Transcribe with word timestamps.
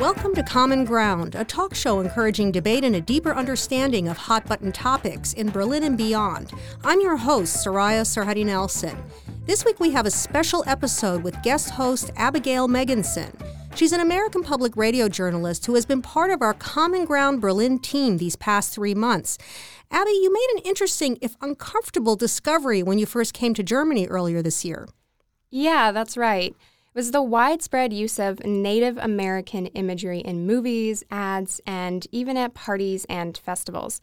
Welcome 0.00 0.34
to 0.36 0.42
Common 0.42 0.86
Ground, 0.86 1.34
a 1.34 1.44
talk 1.44 1.74
show 1.74 2.00
encouraging 2.00 2.52
debate 2.52 2.84
and 2.84 2.96
a 2.96 3.02
deeper 3.02 3.34
understanding 3.34 4.08
of 4.08 4.16
hot 4.16 4.46
button 4.46 4.72
topics 4.72 5.34
in 5.34 5.50
Berlin 5.50 5.82
and 5.82 5.98
beyond. 5.98 6.52
I'm 6.82 7.02
your 7.02 7.18
host, 7.18 7.66
Soraya 7.66 8.00
Sarhadi 8.00 8.46
Nelson. 8.46 8.96
This 9.44 9.62
week 9.62 9.78
we 9.78 9.90
have 9.90 10.06
a 10.06 10.10
special 10.10 10.64
episode 10.66 11.22
with 11.22 11.42
guest 11.42 11.68
host 11.68 12.12
Abigail 12.16 12.66
Megginson. 12.66 13.30
She's 13.74 13.92
an 13.92 14.00
American 14.00 14.42
public 14.42 14.74
radio 14.74 15.06
journalist 15.06 15.66
who 15.66 15.74
has 15.74 15.84
been 15.84 16.00
part 16.00 16.30
of 16.30 16.40
our 16.40 16.54
Common 16.54 17.04
Ground 17.04 17.42
Berlin 17.42 17.78
team 17.78 18.16
these 18.16 18.36
past 18.36 18.72
three 18.72 18.94
months. 18.94 19.36
Abby, 19.90 20.12
you 20.12 20.32
made 20.32 20.48
an 20.56 20.62
interesting, 20.64 21.18
if 21.20 21.36
uncomfortable, 21.42 22.16
discovery 22.16 22.82
when 22.82 22.98
you 22.98 23.04
first 23.04 23.34
came 23.34 23.52
to 23.52 23.62
Germany 23.62 24.06
earlier 24.06 24.40
this 24.40 24.64
year. 24.64 24.88
Yeah, 25.50 25.92
that's 25.92 26.16
right. 26.16 26.56
Was 26.92 27.12
the 27.12 27.22
widespread 27.22 27.92
use 27.92 28.18
of 28.18 28.44
Native 28.44 28.98
American 28.98 29.66
imagery 29.66 30.18
in 30.18 30.44
movies, 30.44 31.04
ads, 31.08 31.60
and 31.64 32.04
even 32.10 32.36
at 32.36 32.52
parties 32.52 33.06
and 33.08 33.38
festivals. 33.38 34.00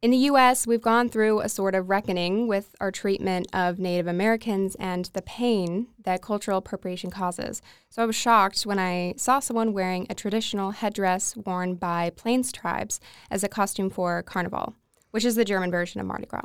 In 0.00 0.12
the 0.12 0.16
US, 0.18 0.64
we've 0.64 0.80
gone 0.80 1.08
through 1.08 1.40
a 1.40 1.48
sort 1.48 1.74
of 1.74 1.90
reckoning 1.90 2.46
with 2.46 2.76
our 2.80 2.92
treatment 2.92 3.48
of 3.52 3.80
Native 3.80 4.06
Americans 4.06 4.76
and 4.76 5.06
the 5.06 5.22
pain 5.22 5.88
that 6.04 6.22
cultural 6.22 6.58
appropriation 6.58 7.10
causes. 7.10 7.60
So 7.88 8.00
I 8.00 8.06
was 8.06 8.14
shocked 8.14 8.62
when 8.62 8.78
I 8.78 9.14
saw 9.16 9.40
someone 9.40 9.72
wearing 9.72 10.06
a 10.08 10.14
traditional 10.14 10.70
headdress 10.70 11.36
worn 11.36 11.74
by 11.74 12.10
Plains 12.10 12.52
tribes 12.52 13.00
as 13.28 13.42
a 13.42 13.48
costume 13.48 13.90
for 13.90 14.22
Carnival, 14.22 14.76
which 15.10 15.24
is 15.24 15.34
the 15.34 15.44
German 15.44 15.72
version 15.72 16.00
of 16.00 16.06
Mardi 16.06 16.26
Gras. 16.26 16.44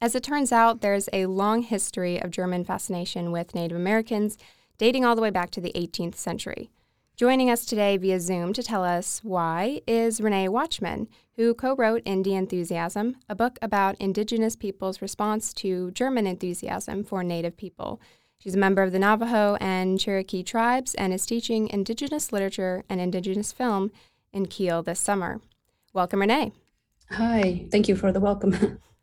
As 0.00 0.14
it 0.14 0.22
turns 0.22 0.52
out, 0.52 0.82
there's 0.82 1.08
a 1.12 1.26
long 1.26 1.62
history 1.62 2.22
of 2.22 2.30
German 2.30 2.64
fascination 2.64 3.32
with 3.32 3.56
Native 3.56 3.76
Americans 3.76 4.38
dating 4.78 5.04
all 5.04 5.16
the 5.16 5.22
way 5.22 5.30
back 5.30 5.50
to 5.50 5.60
the 5.60 5.72
18th 5.74 6.16
century. 6.16 6.70
Joining 7.16 7.50
us 7.50 7.64
today 7.64 7.96
via 7.96 8.20
Zoom 8.20 8.52
to 8.52 8.62
tell 8.62 8.84
us 8.84 9.20
why 9.24 9.80
is 9.86 10.20
Renae 10.20 10.50
Watchman, 10.50 11.08
who 11.36 11.54
co 11.54 11.74
wrote 11.74 12.04
Indianthusiasm, 12.04 13.16
a 13.28 13.34
book 13.34 13.58
about 13.62 13.96
Indigenous 13.96 14.54
peoples' 14.54 15.00
response 15.00 15.54
to 15.54 15.90
German 15.92 16.26
enthusiasm 16.26 17.04
for 17.04 17.24
Native 17.24 17.56
people. 17.56 18.00
She's 18.38 18.54
a 18.54 18.58
member 18.58 18.82
of 18.82 18.92
the 18.92 18.98
Navajo 18.98 19.56
and 19.62 19.98
Cherokee 19.98 20.42
tribes 20.42 20.94
and 20.94 21.14
is 21.14 21.24
teaching 21.24 21.68
Indigenous 21.68 22.32
literature 22.32 22.84
and 22.88 23.00
Indigenous 23.00 23.50
film 23.50 23.92
in 24.32 24.44
Kiel 24.44 24.82
this 24.82 25.00
summer. 25.00 25.40
Welcome, 25.94 26.20
Renae. 26.20 26.52
Hi, 27.10 27.66
thank 27.70 27.88
you 27.88 27.96
for 27.96 28.12
the 28.12 28.20
welcome. 28.20 28.78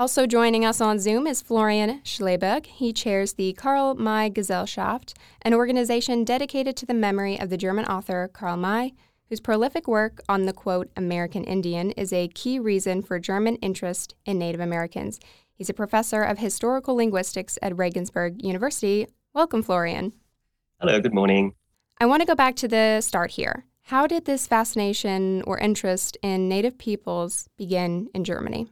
Also 0.00 0.26
joining 0.26 0.64
us 0.64 0.80
on 0.80 0.98
Zoom 0.98 1.26
is 1.26 1.42
Florian 1.42 2.00
Schleburg. 2.04 2.64
He 2.64 2.90
chairs 2.90 3.34
the 3.34 3.52
Karl 3.52 3.96
May 3.96 4.30
Gesellschaft, 4.30 5.12
an 5.42 5.52
organization 5.52 6.24
dedicated 6.24 6.74
to 6.78 6.86
the 6.86 6.94
memory 6.94 7.38
of 7.38 7.50
the 7.50 7.58
German 7.58 7.84
author 7.84 8.30
Karl 8.32 8.56
May, 8.56 8.94
whose 9.28 9.40
prolific 9.40 9.86
work 9.86 10.22
on 10.26 10.46
the 10.46 10.54
quote 10.54 10.88
American 10.96 11.44
Indian 11.44 11.90
is 11.90 12.14
a 12.14 12.28
key 12.28 12.58
reason 12.58 13.02
for 13.02 13.18
German 13.18 13.56
interest 13.56 14.14
in 14.24 14.38
Native 14.38 14.62
Americans. 14.62 15.20
He's 15.52 15.68
a 15.68 15.74
professor 15.74 16.22
of 16.22 16.38
historical 16.38 16.94
linguistics 16.94 17.58
at 17.60 17.76
Regensburg 17.76 18.42
University. 18.42 19.06
Welcome, 19.34 19.62
Florian. 19.62 20.14
Hello, 20.80 20.98
good 20.98 21.12
morning. 21.12 21.52
I 22.00 22.06
want 22.06 22.22
to 22.22 22.26
go 22.26 22.34
back 22.34 22.56
to 22.56 22.68
the 22.68 23.02
start 23.02 23.32
here. 23.32 23.66
How 23.82 24.06
did 24.06 24.24
this 24.24 24.46
fascination 24.46 25.42
or 25.42 25.58
interest 25.58 26.16
in 26.22 26.48
Native 26.48 26.78
peoples 26.78 27.50
begin 27.58 28.08
in 28.14 28.24
Germany? 28.24 28.70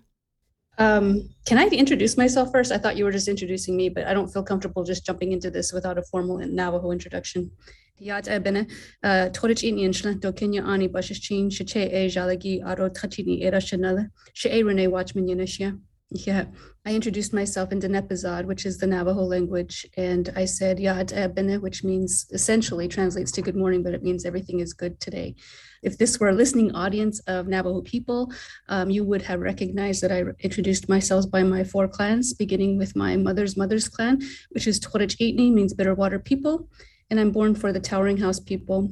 Um, 0.78 1.28
can 1.44 1.58
I 1.58 1.66
introduce 1.66 2.16
myself 2.16 2.52
first? 2.52 2.70
I 2.70 2.78
thought 2.78 2.96
you 2.96 3.04
were 3.04 3.10
just 3.10 3.26
introducing 3.26 3.76
me, 3.76 3.88
but 3.88 4.06
I 4.06 4.14
don't 4.14 4.32
feel 4.32 4.44
comfortable 4.44 4.84
just 4.84 5.04
jumping 5.04 5.32
into 5.32 5.50
this 5.50 5.72
without 5.72 5.98
a 5.98 6.02
formal 6.02 6.38
Navajo 6.38 6.92
introduction. 6.92 7.50
Yat 7.98 8.26
ebene 8.26 8.70
torich 9.04 9.64
ani 9.64 10.88
bashish 10.88 11.20
chin 11.20 11.50
shiche 11.50 11.92
e 11.92 12.08
jalagi 12.08 12.62
aro 12.62 12.88
tachini 12.88 13.42
era 13.42 13.58
shanala 13.58 14.08
she 14.34 14.48
Renae 14.48 14.88
Watchman 14.88 15.26
yanishia. 15.26 15.80
Yeah, 16.10 16.46
I 16.86 16.94
introduced 16.94 17.34
myself 17.34 17.70
in 17.70 17.80
Diné 17.80 18.00
bizaad, 18.00 18.46
which 18.46 18.64
is 18.64 18.78
the 18.78 18.86
Navajo 18.86 19.24
language, 19.24 19.84
and 19.98 20.32
I 20.34 20.46
said 20.46 20.78
Yad 20.78 21.12
Ebene, 21.12 21.60
which 21.60 21.84
means 21.84 22.24
essentially 22.32 22.88
translates 22.88 23.30
to 23.32 23.42
good 23.42 23.56
morning, 23.56 23.82
but 23.82 23.92
it 23.92 24.02
means 24.02 24.24
everything 24.24 24.60
is 24.60 24.72
good 24.72 24.98
today. 25.00 25.34
If 25.82 25.98
this 25.98 26.18
were 26.18 26.30
a 26.30 26.34
listening 26.34 26.74
audience 26.74 27.20
of 27.26 27.46
Navajo 27.46 27.82
people, 27.82 28.32
um, 28.70 28.88
you 28.88 29.04
would 29.04 29.20
have 29.20 29.40
recognized 29.40 30.02
that 30.02 30.10
I 30.10 30.24
introduced 30.40 30.88
myself 30.88 31.30
by 31.30 31.42
my 31.42 31.62
four 31.62 31.86
clans, 31.86 32.32
beginning 32.32 32.78
with 32.78 32.96
my 32.96 33.18
mother's 33.18 33.58
mother's 33.58 33.86
clan, 33.86 34.22
which 34.52 34.66
is 34.66 34.80
Torich 34.80 35.20
means 35.36 35.74
bitter 35.74 35.94
water 35.94 36.18
people, 36.18 36.70
and 37.10 37.20
I'm 37.20 37.32
born 37.32 37.54
for 37.54 37.70
the 37.70 37.80
Towering 37.80 38.16
House 38.16 38.40
people. 38.40 38.88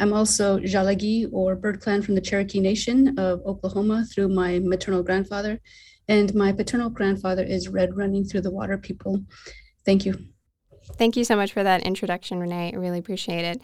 I'm 0.00 0.12
also 0.12 0.58
Jalagi 0.58 1.28
or 1.32 1.54
bird 1.54 1.80
clan 1.80 2.02
from 2.02 2.16
the 2.16 2.20
Cherokee 2.20 2.58
Nation 2.58 3.16
of 3.16 3.42
Oklahoma 3.46 4.04
through 4.12 4.30
my 4.30 4.58
maternal 4.58 5.04
grandfather 5.04 5.60
and 6.08 6.34
my 6.34 6.52
paternal 6.52 6.90
grandfather 6.90 7.42
is 7.42 7.68
Red 7.68 7.96
Running 7.96 8.24
Through 8.24 8.40
the 8.42 8.50
Water 8.50 8.78
people. 8.78 9.22
Thank 9.84 10.06
you. 10.06 10.14
Thank 10.96 11.16
you 11.16 11.24
so 11.24 11.36
much 11.36 11.52
for 11.52 11.62
that 11.62 11.82
introduction, 11.82 12.40
Renae. 12.40 12.74
I 12.74 12.76
really 12.76 12.98
appreciate 12.98 13.44
it. 13.44 13.60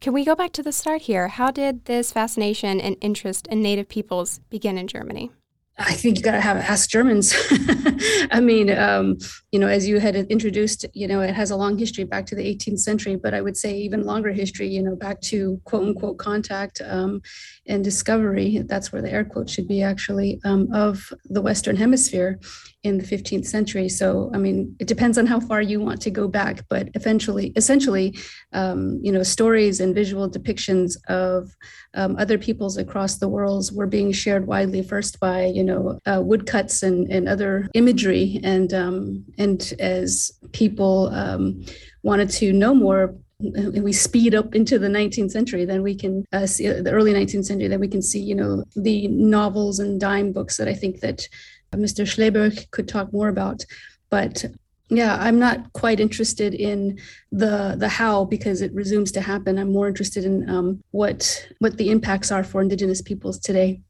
Can 0.00 0.12
we 0.12 0.24
go 0.24 0.36
back 0.36 0.52
to 0.52 0.62
the 0.62 0.70
start 0.70 1.02
here? 1.02 1.26
How 1.26 1.50
did 1.50 1.86
this 1.86 2.12
fascination 2.12 2.80
and 2.80 2.96
interest 3.00 3.48
in 3.48 3.60
Native 3.60 3.88
peoples 3.88 4.38
begin 4.48 4.78
in 4.78 4.86
Germany? 4.86 5.32
I 5.80 5.92
think 5.92 6.18
you 6.18 6.24
got 6.24 6.32
to 6.32 6.40
have 6.40 6.56
ask 6.56 6.90
Germans. 6.90 7.32
I 8.32 8.40
mean, 8.40 8.68
um, 8.76 9.18
you 9.52 9.60
know, 9.60 9.68
as 9.68 9.86
you 9.86 10.00
had 10.00 10.16
introduced, 10.16 10.84
you 10.92 11.06
know, 11.06 11.20
it 11.20 11.34
has 11.34 11.52
a 11.52 11.56
long 11.56 11.78
history 11.78 12.02
back 12.02 12.26
to 12.26 12.34
the 12.34 12.42
18th 12.42 12.80
century, 12.80 13.14
but 13.14 13.32
I 13.32 13.40
would 13.40 13.56
say 13.56 13.76
even 13.78 14.02
longer 14.02 14.32
history, 14.32 14.66
you 14.66 14.82
know, 14.82 14.96
back 14.96 15.20
to 15.22 15.60
quote 15.64 15.84
unquote 15.84 16.18
contact 16.18 16.80
um, 16.84 17.22
and 17.68 17.84
discovery. 17.84 18.58
That's 18.66 18.92
where 18.92 19.02
the 19.02 19.12
air 19.12 19.24
quote 19.24 19.50
should 19.50 19.68
be 19.68 19.82
actually 19.82 20.40
um, 20.44 20.68
of 20.72 21.12
the 21.26 21.42
Western 21.42 21.76
Hemisphere 21.76 22.40
in 22.84 22.98
the 22.98 23.04
15th 23.04 23.46
century. 23.46 23.88
So, 23.88 24.30
I 24.32 24.38
mean, 24.38 24.74
it 24.78 24.86
depends 24.86 25.18
on 25.18 25.26
how 25.26 25.40
far 25.40 25.60
you 25.60 25.80
want 25.80 26.00
to 26.02 26.10
go 26.10 26.28
back, 26.28 26.64
but 26.68 26.88
eventually, 26.94 27.52
essentially, 27.56 28.16
um, 28.52 29.00
you 29.02 29.12
know, 29.12 29.22
stories 29.22 29.80
and 29.80 29.94
visual 29.94 30.30
depictions 30.30 30.96
of 31.08 31.54
um, 31.94 32.16
other 32.18 32.38
peoples 32.38 32.76
across 32.76 33.18
the 33.18 33.28
world 33.28 33.68
were 33.74 33.86
being 33.86 34.12
shared 34.12 34.46
widely, 34.46 34.82
first 34.82 35.18
by, 35.18 35.46
you 35.46 35.64
know, 35.64 35.98
uh, 36.06 36.22
woodcuts 36.22 36.82
and, 36.82 37.10
and 37.10 37.28
other 37.28 37.68
imagery. 37.74 38.40
And, 38.44 38.72
um, 38.72 39.24
and 39.38 39.74
as 39.78 40.32
people 40.52 41.08
um, 41.12 41.64
wanted 42.02 42.30
to 42.30 42.52
know 42.52 42.74
more, 42.74 43.14
we 43.40 43.92
speed 43.92 44.34
up 44.34 44.54
into 44.54 44.78
the 44.78 44.88
19th 44.88 45.30
century, 45.30 45.64
then 45.64 45.82
we 45.82 45.94
can 45.94 46.24
uh, 46.32 46.46
see 46.46 46.68
the 46.68 46.90
early 46.90 47.12
19th 47.12 47.44
century, 47.44 47.68
then 47.68 47.80
we 47.80 47.88
can 47.88 48.02
see, 48.02 48.20
you 48.20 48.34
know, 48.34 48.64
the 48.74 49.06
novels 49.08 49.78
and 49.78 50.00
dime 50.00 50.32
books 50.32 50.56
that 50.56 50.68
I 50.68 50.74
think 50.74 51.00
that 51.00 51.28
Mr. 51.72 52.04
Schleburg 52.04 52.70
could 52.70 52.88
talk 52.88 53.12
more 53.12 53.28
about. 53.28 53.64
But 54.10 54.44
yeah, 54.88 55.16
I'm 55.20 55.38
not 55.38 55.72
quite 55.74 56.00
interested 56.00 56.54
in 56.54 56.98
the 57.30 57.76
the 57.78 57.88
how 57.88 58.24
because 58.24 58.62
it 58.62 58.72
resumes 58.72 59.12
to 59.12 59.20
happen. 59.20 59.58
I'm 59.58 59.72
more 59.72 59.86
interested 59.86 60.24
in 60.24 60.48
um, 60.48 60.82
what 60.92 61.46
what 61.58 61.76
the 61.76 61.90
impacts 61.90 62.32
are 62.32 62.42
for 62.42 62.62
Indigenous 62.62 63.02
peoples 63.02 63.38
today. 63.38 63.82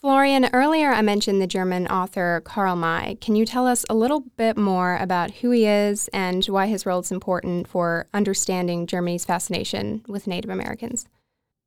Florian, 0.00 0.48
earlier 0.52 0.92
I 0.92 1.02
mentioned 1.02 1.42
the 1.42 1.48
German 1.48 1.88
author 1.88 2.40
Karl 2.44 2.76
May. 2.76 3.16
Can 3.20 3.34
you 3.34 3.44
tell 3.44 3.66
us 3.66 3.84
a 3.90 3.96
little 3.96 4.20
bit 4.36 4.56
more 4.56 4.96
about 4.96 5.32
who 5.32 5.50
he 5.50 5.66
is 5.66 6.08
and 6.12 6.44
why 6.46 6.66
his 6.66 6.86
role 6.86 7.00
is 7.00 7.10
important 7.10 7.66
for 7.66 8.06
understanding 8.14 8.86
Germany's 8.86 9.24
fascination 9.24 10.04
with 10.06 10.28
Native 10.28 10.50
Americans? 10.50 11.06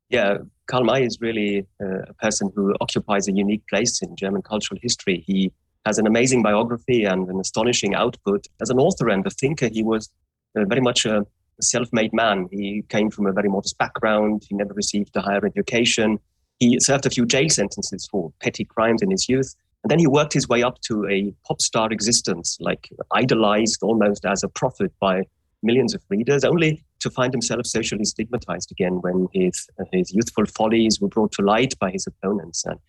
Yeah, 0.07 0.37
Karl 0.67 0.85
May 0.85 1.03
is 1.03 1.19
really 1.19 1.67
uh, 1.83 2.03
a 2.07 2.13
person 2.13 2.49
who 2.55 2.73
occupies 2.79 3.27
a 3.27 3.33
unique 3.33 3.67
place 3.67 4.01
in 4.01 4.15
German 4.15 4.43
cultural 4.43 4.79
history. 4.81 5.25
He 5.27 5.51
has 5.85 5.97
an 5.97 6.07
amazing 6.07 6.41
biography 6.41 7.03
and 7.03 7.27
an 7.27 7.37
astonishing 7.37 7.95
output. 7.95 8.47
As 8.61 8.69
an 8.69 8.79
author 8.79 9.09
and 9.09 9.27
a 9.27 9.29
thinker, 9.29 9.67
he 9.67 9.83
was 9.83 10.09
uh, 10.57 10.63
very 10.63 10.81
much 10.81 11.05
a 11.05 11.25
self 11.59 11.89
made 11.91 12.13
man. 12.13 12.47
He 12.49 12.85
came 12.87 13.09
from 13.09 13.27
a 13.27 13.33
very 13.33 13.49
modest 13.49 13.77
background, 13.77 14.45
he 14.47 14.55
never 14.55 14.73
received 14.73 15.17
a 15.17 15.21
higher 15.21 15.45
education. 15.45 16.17
He 16.61 16.79
served 16.79 17.07
a 17.07 17.09
few 17.09 17.25
jail 17.25 17.49
sentences 17.49 18.07
for 18.11 18.31
petty 18.39 18.65
crimes 18.65 19.01
in 19.01 19.09
his 19.09 19.27
youth. 19.27 19.55
And 19.83 19.89
then 19.89 19.97
he 19.97 20.05
worked 20.05 20.31
his 20.31 20.47
way 20.47 20.61
up 20.61 20.79
to 20.81 21.07
a 21.07 21.33
pop 21.43 21.59
star 21.59 21.91
existence, 21.91 22.55
like 22.61 22.87
idolized 23.11 23.81
almost 23.81 24.25
as 24.25 24.43
a 24.43 24.47
prophet 24.47 24.93
by 24.99 25.23
millions 25.63 25.95
of 25.95 26.03
readers, 26.09 26.43
only 26.43 26.83
to 26.99 27.09
find 27.09 27.33
himself 27.33 27.65
socially 27.65 28.05
stigmatized 28.05 28.71
again 28.71 29.01
when 29.01 29.27
his, 29.33 29.67
his 29.91 30.13
youthful 30.13 30.45
follies 30.45 31.01
were 31.01 31.07
brought 31.07 31.31
to 31.31 31.41
light 31.41 31.73
by 31.79 31.89
his 31.89 32.05
opponents. 32.05 32.63
And 32.63 32.79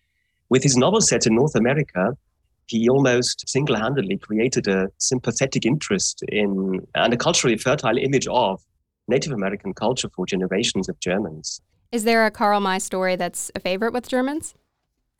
with 0.49 0.61
his 0.61 0.77
novel 0.77 1.01
set 1.01 1.25
in 1.25 1.33
North 1.33 1.55
America, 1.55 2.15
he 2.67 2.87
almost 2.87 3.49
single 3.49 3.75
handedly 3.75 4.19
created 4.19 4.67
a 4.67 4.89
sympathetic 4.99 5.65
interest 5.65 6.23
in 6.27 6.85
and 6.93 7.11
a 7.11 7.17
culturally 7.17 7.57
fertile 7.57 7.97
image 7.97 8.27
of 8.27 8.61
Native 9.07 9.33
American 9.33 9.73
culture 9.73 10.09
for 10.15 10.27
generations 10.27 10.87
of 10.89 10.99
Germans. 10.99 11.59
Is 11.93 12.05
there 12.05 12.25
a 12.25 12.31
Karl 12.31 12.59
May 12.59 12.79
story 12.79 13.15
that's 13.15 13.51
a 13.53 13.59
favorite 13.59 13.93
with 13.93 14.07
Germans? 14.07 14.55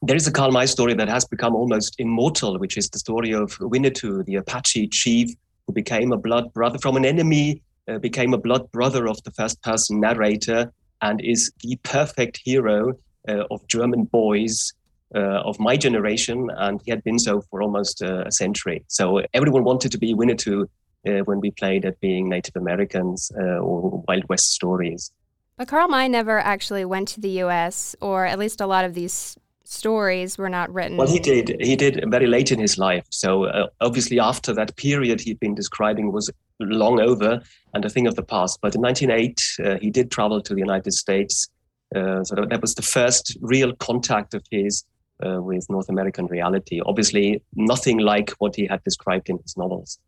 There 0.02 0.16
is 0.16 0.26
a 0.26 0.32
Karl 0.32 0.52
May 0.52 0.66
story 0.66 0.96
that 0.96 1.08
has 1.08 1.24
become 1.24 1.54
almost 1.54 1.96
immortal, 2.00 2.58
which 2.58 2.78
is 2.78 2.90
the 2.90 2.98
story 2.98 3.32
of 3.32 3.52
Winnetou, 3.60 4.26
the 4.26 4.38
Apache 4.38 4.88
chief 4.88 5.36
who 5.68 5.74
became 5.74 6.12
a 6.12 6.18
blood 6.18 6.52
brother 6.52 6.80
from 6.80 6.96
an 6.98 7.06
enemy, 7.06 7.62
uh, 7.88 8.00
became 8.00 8.34
a 8.34 8.40
blood 8.40 8.72
brother 8.72 9.08
of 9.08 9.22
the 9.22 9.30
first 9.30 9.62
person 9.62 10.00
narrator, 10.00 10.74
and 11.04 11.22
is 11.22 11.54
the 11.62 11.76
perfect 11.84 12.42
hero 12.44 12.94
uh, 13.30 13.44
of 13.52 13.68
German 13.68 14.06
boys 14.06 14.74
uh, 15.14 15.42
of 15.42 15.60
my 15.60 15.78
generation, 15.78 16.50
and 16.58 16.82
he 16.84 16.90
had 16.90 17.04
been 17.04 17.20
so 17.20 17.42
for 17.52 17.62
almost 17.62 18.02
uh, 18.02 18.24
a 18.26 18.32
century. 18.32 18.84
So 18.88 19.22
everyone 19.36 19.64
wanted 19.64 19.92
to 19.92 20.00
be 20.00 20.16
Winnetou 20.16 20.64
uh, 21.08 21.20
when 21.26 21.40
we 21.40 21.52
played 21.52 21.86
at 21.86 22.00
being 22.00 22.30
Native 22.30 22.56
Americans 22.56 23.32
uh, 23.40 23.60
or 23.60 24.04
Wild 24.08 24.28
West 24.28 24.54
stories. 24.54 25.12
But 25.58 25.68
Karl 25.68 25.88
May 25.88 26.08
never 26.08 26.40
actually 26.40 26.84
went 26.86 27.08
to 27.10 27.22
the 27.22 27.30
U.S., 27.30 27.96
or 28.02 28.26
at 28.26 28.40
least 28.40 28.60
a 28.60 28.66
lot 28.66 28.86
of 28.86 28.94
these 28.94 29.38
stories 29.64 30.38
were 30.38 30.50
not 30.50 30.74
written. 30.74 30.98
Well, 30.98 31.08
he 31.08 31.20
did. 31.20 31.56
He 31.60 31.76
did 31.76 32.04
very 32.08 32.28
late 32.28 32.52
in 32.52 32.60
his 32.60 32.78
life. 32.78 33.06
So 33.10 33.46
uh, 33.46 33.68
obviously, 33.82 34.20
after 34.20 34.54
that 34.54 34.76
period 34.78 35.22
he'd 35.22 35.40
been 35.40 35.56
describing 35.56 36.12
was 36.12 36.30
long 36.60 37.00
over 37.00 37.42
and 37.74 37.86
a 37.86 37.90
thing 37.90 38.08
of 38.08 38.16
the 38.16 38.24
past. 38.24 38.60
But 38.62 38.76
in 38.76 38.82
1908, 38.82 39.44
uh, 39.66 39.80
he 39.80 39.90
did 39.90 40.12
travel 40.12 40.42
to 40.42 40.54
the 40.54 40.60
United 40.60 40.94
States. 40.94 41.50
Uh, 41.96 42.24
so 42.24 42.36
that 42.36 42.62
was 42.62 42.76
the 42.76 42.82
first 42.82 43.38
real 43.42 43.76
contact 43.76 44.34
of 44.34 44.44
his 44.50 44.84
uh, 45.26 45.42
with 45.42 45.66
North 45.70 45.90
American 45.90 46.26
reality. 46.28 46.82
Obviously, 46.86 47.42
nothing 47.56 48.00
like 48.00 48.32
what 48.40 48.56
he 48.56 48.66
had 48.66 48.84
described 48.84 49.30
in 49.30 49.38
his 49.44 49.56
novels. 49.58 50.00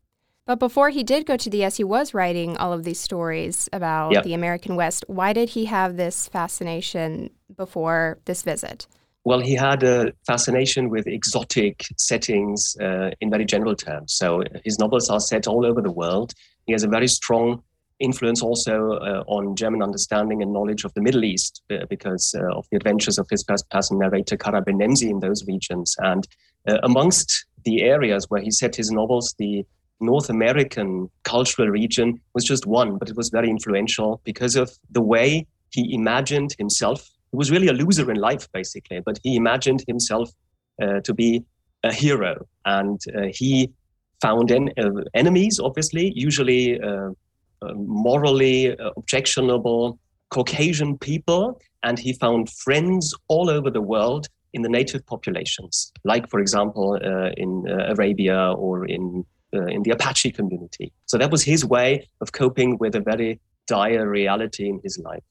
But 0.46 0.60
before 0.60 0.90
he 0.90 1.02
did 1.02 1.26
go 1.26 1.36
to 1.36 1.50
the 1.50 1.64
US, 1.64 1.76
he 1.76 1.84
was 1.84 2.14
writing 2.14 2.56
all 2.56 2.72
of 2.72 2.84
these 2.84 3.00
stories 3.00 3.68
about 3.72 4.12
yep. 4.12 4.22
the 4.22 4.32
American 4.32 4.76
West. 4.76 5.04
Why 5.08 5.32
did 5.32 5.50
he 5.50 5.64
have 5.64 5.96
this 5.96 6.28
fascination 6.28 7.30
before 7.56 8.18
this 8.26 8.42
visit? 8.42 8.86
Well, 9.24 9.40
he 9.40 9.56
had 9.56 9.82
a 9.82 10.12
fascination 10.24 10.88
with 10.88 11.08
exotic 11.08 11.84
settings 11.96 12.76
uh, 12.80 13.10
in 13.20 13.28
very 13.28 13.44
general 13.44 13.74
terms. 13.74 14.14
So 14.14 14.44
his 14.64 14.78
novels 14.78 15.10
are 15.10 15.18
set 15.18 15.48
all 15.48 15.66
over 15.66 15.82
the 15.82 15.90
world. 15.90 16.32
He 16.66 16.72
has 16.72 16.84
a 16.84 16.88
very 16.88 17.08
strong 17.08 17.64
influence 17.98 18.40
also 18.40 18.92
uh, 18.92 19.24
on 19.26 19.56
German 19.56 19.82
understanding 19.82 20.42
and 20.42 20.52
knowledge 20.52 20.84
of 20.84 20.94
the 20.94 21.00
Middle 21.00 21.24
East 21.24 21.62
uh, 21.72 21.86
because 21.90 22.36
uh, 22.38 22.56
of 22.56 22.66
the 22.70 22.76
adventures 22.76 23.18
of 23.18 23.26
his 23.28 23.42
first 23.48 23.68
person 23.70 23.98
narrator, 23.98 24.36
Kara 24.36 24.62
in 24.68 25.18
those 25.18 25.44
regions. 25.48 25.96
And 25.98 26.24
uh, 26.68 26.78
amongst 26.84 27.46
the 27.64 27.82
areas 27.82 28.26
where 28.28 28.40
he 28.40 28.52
set 28.52 28.76
his 28.76 28.92
novels, 28.92 29.34
the 29.40 29.64
North 30.00 30.28
American 30.28 31.10
cultural 31.24 31.68
region 31.68 32.20
was 32.34 32.44
just 32.44 32.66
one, 32.66 32.98
but 32.98 33.08
it 33.08 33.16
was 33.16 33.30
very 33.30 33.48
influential 33.50 34.20
because 34.24 34.56
of 34.56 34.70
the 34.90 35.02
way 35.02 35.46
he 35.70 35.94
imagined 35.94 36.54
himself 36.58 37.10
he 37.32 37.36
was 37.36 37.50
really 37.50 37.68
a 37.68 37.72
loser 37.72 38.10
in 38.10 38.16
life, 38.16 38.50
basically, 38.52 39.00
but 39.00 39.18
he 39.22 39.36
imagined 39.36 39.84
himself 39.86 40.30
uh, 40.82 41.00
to 41.00 41.12
be 41.12 41.44
a 41.84 41.92
hero. 41.92 42.46
And 42.64 43.00
uh, 43.14 43.28
he 43.32 43.70
found 44.22 44.50
en- 44.50 44.72
uh, 44.78 45.02
enemies, 45.14 45.60
obviously, 45.62 46.12
usually 46.14 46.80
uh, 46.80 47.10
uh, 47.62 47.74
morally 47.74 48.78
uh, 48.78 48.90
objectionable 48.96 49.98
Caucasian 50.30 50.98
people. 50.98 51.60
And 51.82 51.98
he 51.98 52.12
found 52.14 52.50
friends 52.50 53.14
all 53.28 53.50
over 53.50 53.70
the 53.70 53.82
world 53.82 54.28
in 54.52 54.62
the 54.62 54.68
native 54.68 55.04
populations, 55.06 55.92
like, 56.04 56.30
for 56.30 56.40
example, 56.40 56.94
in 57.36 57.66
Arabia 57.68 58.52
or 58.52 58.86
in, 58.86 59.26
in 59.64 59.82
the 59.82 59.90
Apache 59.90 60.32
community. 60.32 60.92
So 61.06 61.18
that 61.18 61.30
was 61.30 61.42
his 61.42 61.64
way 61.64 62.08
of 62.20 62.32
coping 62.32 62.78
with 62.78 62.94
a 62.94 63.00
very 63.00 63.40
dire 63.66 64.08
reality 64.08 64.68
in 64.68 64.80
his 64.82 64.98
life. 64.98 65.22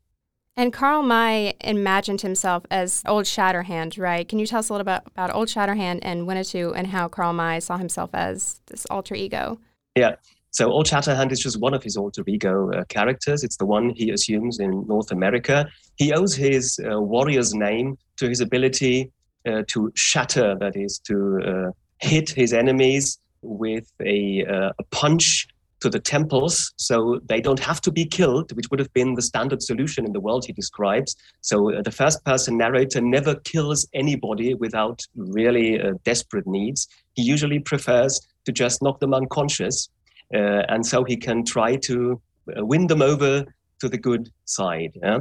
And 0.58 0.72
Karl 0.72 1.04
May 1.04 1.54
imagined 1.60 2.22
himself 2.22 2.64
as 2.72 3.04
Old 3.06 3.26
Shatterhand, 3.26 3.98
right? 3.98 4.28
Can 4.28 4.40
you 4.40 4.48
tell 4.48 4.60
us 4.60 4.70
a 4.70 4.74
little 4.74 4.86
bit 4.86 5.02
about 5.06 5.36
Old 5.36 5.50
Shatterhand 5.50 6.00
and 6.02 6.26
Winnetou 6.26 6.74
and 6.76 6.88
how 6.88 7.10
Karl 7.10 7.34
May 7.34 7.60
saw 7.60 7.78
himself 7.78 8.10
as 8.14 8.62
this 8.68 8.86
alter 8.90 9.16
ego? 9.16 9.60
Yeah. 9.96 10.16
So 10.52 10.72
Old 10.72 10.86
Shatterhand 10.86 11.34
is 11.34 11.42
just 11.42 11.60
one 11.60 11.74
of 11.74 11.84
his 11.84 11.98
alter 11.98 12.24
ego 12.26 12.72
uh, 12.72 12.86
characters. 12.86 13.44
It's 13.44 13.58
the 13.58 13.66
one 13.66 13.90
he 13.90 14.12
assumes 14.12 14.60
in 14.60 14.88
North 14.88 15.12
America. 15.12 15.68
He 15.98 16.14
owes 16.14 16.34
his 16.34 16.80
uh, 16.90 17.02
warrior's 17.02 17.54
name 17.54 17.98
to 18.18 18.30
his 18.30 18.40
ability 18.40 19.12
uh, 19.46 19.64
to 19.68 19.92
shatter, 19.96 20.56
that 20.62 20.78
is, 20.78 21.00
to 21.00 21.40
uh, 21.46 21.72
hit 22.00 22.30
his 22.30 22.54
enemies 22.54 23.20
with 23.46 23.92
a, 24.02 24.46
uh, 24.46 24.72
a 24.78 24.84
punch 24.92 25.48
to 25.82 25.90
the 25.90 26.00
temples 26.00 26.74
so 26.78 27.20
they 27.28 27.42
don't 27.42 27.60
have 27.60 27.82
to 27.82 27.92
be 27.92 28.06
killed, 28.06 28.52
which 28.54 28.70
would 28.72 28.80
have 28.80 28.94
been 28.94 29.14
the 29.14 29.22
standard 29.22 29.62
solution 29.62 30.06
in 30.06 30.14
the 30.14 30.20
world 30.20 30.46
he 30.46 30.54
describes. 30.54 31.16
So 31.42 31.72
uh, 31.72 31.82
the 31.82 31.92
first 31.92 32.24
person 32.26 32.58
narrator 32.58 33.02
never 33.02 33.36
kills 33.36 33.88
anybody 33.94 34.54
without 34.56 35.04
really 35.16 35.80
uh, 35.80 35.94
desperate 36.04 36.48
needs. 36.48 36.88
He 37.14 37.22
usually 37.22 37.60
prefers 37.60 38.20
to 38.46 38.52
just 38.52 38.82
knock 38.82 39.00
them 39.00 39.14
unconscious. 39.14 39.90
Uh, 40.34 40.64
and 40.70 40.86
so 40.86 41.04
he 41.04 41.18
can 41.18 41.46
try 41.46 41.76
to 41.76 42.20
uh, 42.58 42.66
win 42.66 42.88
them 42.88 43.02
over 43.02 43.46
to 43.80 43.90
the 43.90 43.98
good 43.98 44.32
side. 44.46 44.94
Yeah? 45.04 45.20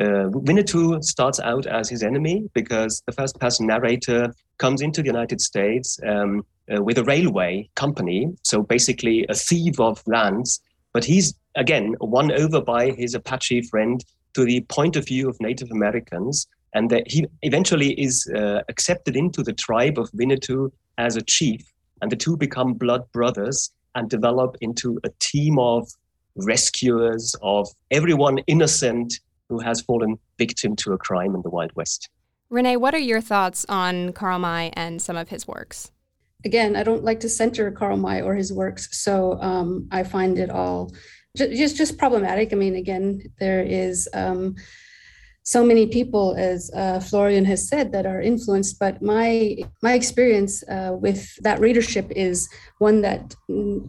Uh, 0.00 0.28
Winnetou 0.30 1.02
starts 1.04 1.38
out 1.38 1.66
as 1.66 1.88
his 1.88 2.02
enemy 2.02 2.50
because 2.52 3.02
the 3.06 3.12
first 3.12 3.38
person 3.38 3.66
narrator 3.66 4.34
comes 4.58 4.82
into 4.82 5.02
the 5.02 5.06
United 5.06 5.40
States 5.40 6.00
um, 6.06 6.44
uh, 6.74 6.82
with 6.82 6.98
a 6.98 7.04
railway 7.04 7.68
company, 7.76 8.28
so 8.42 8.62
basically 8.62 9.24
a 9.28 9.34
thief 9.34 9.78
of 9.78 10.02
lands. 10.06 10.60
But 10.92 11.04
he's 11.04 11.34
again 11.54 11.94
won 12.00 12.32
over 12.32 12.60
by 12.60 12.90
his 12.90 13.14
Apache 13.14 13.62
friend 13.62 14.04
to 14.34 14.44
the 14.44 14.62
point 14.62 14.96
of 14.96 15.06
view 15.06 15.28
of 15.28 15.40
Native 15.40 15.70
Americans, 15.70 16.48
and 16.74 16.90
that 16.90 17.08
he 17.10 17.26
eventually 17.42 17.92
is 18.00 18.28
uh, 18.34 18.62
accepted 18.68 19.14
into 19.14 19.42
the 19.44 19.52
tribe 19.52 19.98
of 19.98 20.10
Winnetou 20.10 20.72
as 20.98 21.16
a 21.16 21.22
chief, 21.22 21.60
and 22.02 22.10
the 22.10 22.16
two 22.16 22.36
become 22.36 22.74
blood 22.74 23.02
brothers 23.12 23.70
and 23.94 24.10
develop 24.10 24.56
into 24.60 24.98
a 25.04 25.10
team 25.20 25.58
of 25.58 25.88
rescuers 26.36 27.36
of 27.42 27.68
everyone 27.92 28.38
innocent 28.48 29.20
who 29.54 29.60
has 29.60 29.80
fallen 29.80 30.18
victim 30.36 30.74
to 30.74 30.92
a 30.92 30.98
crime 30.98 31.34
in 31.34 31.42
the 31.42 31.50
Wild 31.50 31.72
West. 31.76 32.10
Renae, 32.50 32.76
what 32.76 32.94
are 32.94 32.98
your 32.98 33.20
thoughts 33.20 33.64
on 33.68 34.12
Karl 34.12 34.38
May 34.38 34.70
and 34.74 35.00
some 35.00 35.16
of 35.16 35.28
his 35.28 35.46
works? 35.46 35.92
Again, 36.44 36.76
I 36.76 36.82
don't 36.82 37.04
like 37.04 37.20
to 37.20 37.28
center 37.28 37.70
Karl 37.70 37.96
May 37.96 38.20
or 38.20 38.34
his 38.34 38.52
works, 38.52 38.88
so 38.98 39.40
um, 39.40 39.88
I 39.90 40.02
find 40.02 40.38
it 40.38 40.50
all 40.50 40.92
just 41.36 41.76
just 41.76 41.98
problematic. 41.98 42.52
I 42.52 42.56
mean, 42.56 42.76
again, 42.76 43.22
there 43.40 43.62
is 43.62 44.08
um, 44.12 44.56
so 45.42 45.64
many 45.64 45.86
people, 45.86 46.34
as 46.36 46.70
uh, 46.74 47.00
Florian 47.00 47.44
has 47.46 47.68
said, 47.68 47.92
that 47.92 48.06
are 48.06 48.20
influenced. 48.20 48.78
But 48.78 49.02
my 49.02 49.56
my 49.82 49.94
experience 49.94 50.62
uh, 50.68 50.96
with 51.00 51.34
that 51.42 51.60
readership 51.60 52.10
is 52.10 52.48
one 52.78 53.00
that 53.02 53.34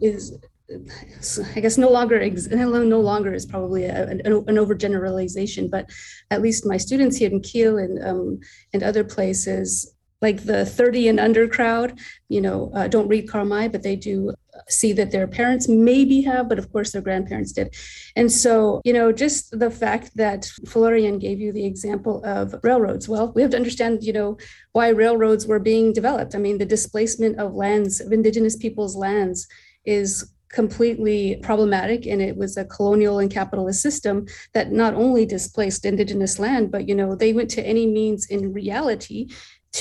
is 0.01 0.37
I 0.69 1.59
guess 1.59 1.77
no 1.77 1.89
longer 1.89 2.19
no 2.19 2.99
longer 2.99 3.33
is 3.33 3.45
probably 3.45 3.85
a, 3.85 4.07
an, 4.07 4.21
an 4.25 4.55
overgeneralization, 4.55 5.69
but 5.69 5.89
at 6.31 6.41
least 6.41 6.65
my 6.65 6.77
students 6.77 7.17
here 7.17 7.29
in 7.29 7.41
Kiel 7.41 7.77
and 7.77 8.03
um, 8.03 8.39
and 8.73 8.81
other 8.81 9.03
places, 9.03 9.95
like 10.21 10.43
the 10.43 10.65
30 10.65 11.09
and 11.09 11.19
under 11.19 11.47
crowd, 11.47 11.99
you 12.29 12.41
know, 12.41 12.71
uh, 12.73 12.87
don't 12.87 13.07
read 13.07 13.31
May, 13.33 13.67
but 13.67 13.83
they 13.83 13.95
do 13.95 14.33
see 14.69 14.93
that 14.93 15.11
their 15.11 15.27
parents 15.27 15.67
maybe 15.67 16.21
have, 16.21 16.49
but 16.49 16.57
of 16.57 16.71
course 16.71 16.91
their 16.91 17.01
grandparents 17.01 17.51
did. 17.51 17.75
And 18.15 18.31
so, 18.31 18.81
you 18.85 18.93
know, 18.93 19.11
just 19.11 19.59
the 19.59 19.69
fact 19.69 20.15
that 20.15 20.49
Florian 20.67 21.19
gave 21.19 21.39
you 21.39 21.51
the 21.51 21.65
example 21.65 22.23
of 22.23 22.55
railroads. 22.63 23.07
Well, 23.07 23.33
we 23.35 23.41
have 23.41 23.51
to 23.51 23.57
understand, 23.57 24.03
you 24.03 24.13
know, 24.13 24.37
why 24.71 24.89
railroads 24.89 25.45
were 25.45 25.59
being 25.59 25.93
developed. 25.93 26.33
I 26.33 26.39
mean, 26.39 26.57
the 26.57 26.65
displacement 26.65 27.37
of 27.37 27.53
lands, 27.53 27.99
of 27.99 28.11
indigenous 28.11 28.55
people's 28.55 28.95
lands 28.95 29.47
is 29.85 30.33
completely 30.55 31.35
problematic 31.43 32.07
and 32.07 32.21
it 32.21 32.35
was 32.37 32.55
a 32.55 32.65
colonial 32.65 33.19
and 33.19 33.29
capitalist 33.29 33.81
system 33.81 34.25
that 34.53 34.71
not 34.71 34.93
only 34.93 35.25
displaced 35.25 35.85
indigenous 35.85 36.39
land 36.39 36.71
but 36.71 36.87
you 36.87 36.95
know 36.95 37.13
they 37.13 37.33
went 37.33 37.51
to 37.51 37.61
any 37.73 37.85
means 37.85 38.25
in 38.27 38.53
reality 38.53 39.27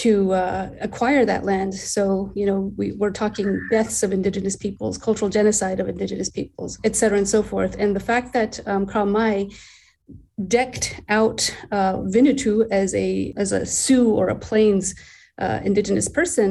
to 0.03 0.33
uh, 0.33 0.71
acquire 0.81 1.25
that 1.25 1.45
land. 1.45 1.73
So 1.73 2.33
you 2.35 2.47
know 2.49 2.73
we, 2.77 2.87
we're 2.99 3.19
talking 3.23 3.49
deaths 3.71 4.03
of 4.03 4.13
indigenous 4.13 4.57
peoples 4.57 4.99
cultural 4.99 5.31
genocide 5.31 5.79
of 5.81 5.89
indigenous 5.89 6.31
peoples 6.39 6.73
et 6.89 6.97
cetera 6.97 7.19
and 7.19 7.29
so 7.29 7.43
forth. 7.43 7.77
And 7.79 7.95
the 7.95 8.07
fact 8.11 8.33
that 8.33 8.53
um, 8.67 8.85
Karl 8.87 9.07
May 9.07 9.51
decked 10.49 11.01
out 11.09 11.41
uh, 11.71 12.03
as 12.83 12.95
a 12.95 13.33
as 13.37 13.53
a 13.53 13.65
Sioux 13.65 14.09
or 14.19 14.27
a 14.29 14.39
Plains 14.47 14.87
uh, 15.39 15.61
indigenous 15.69 16.09
person 16.09 16.49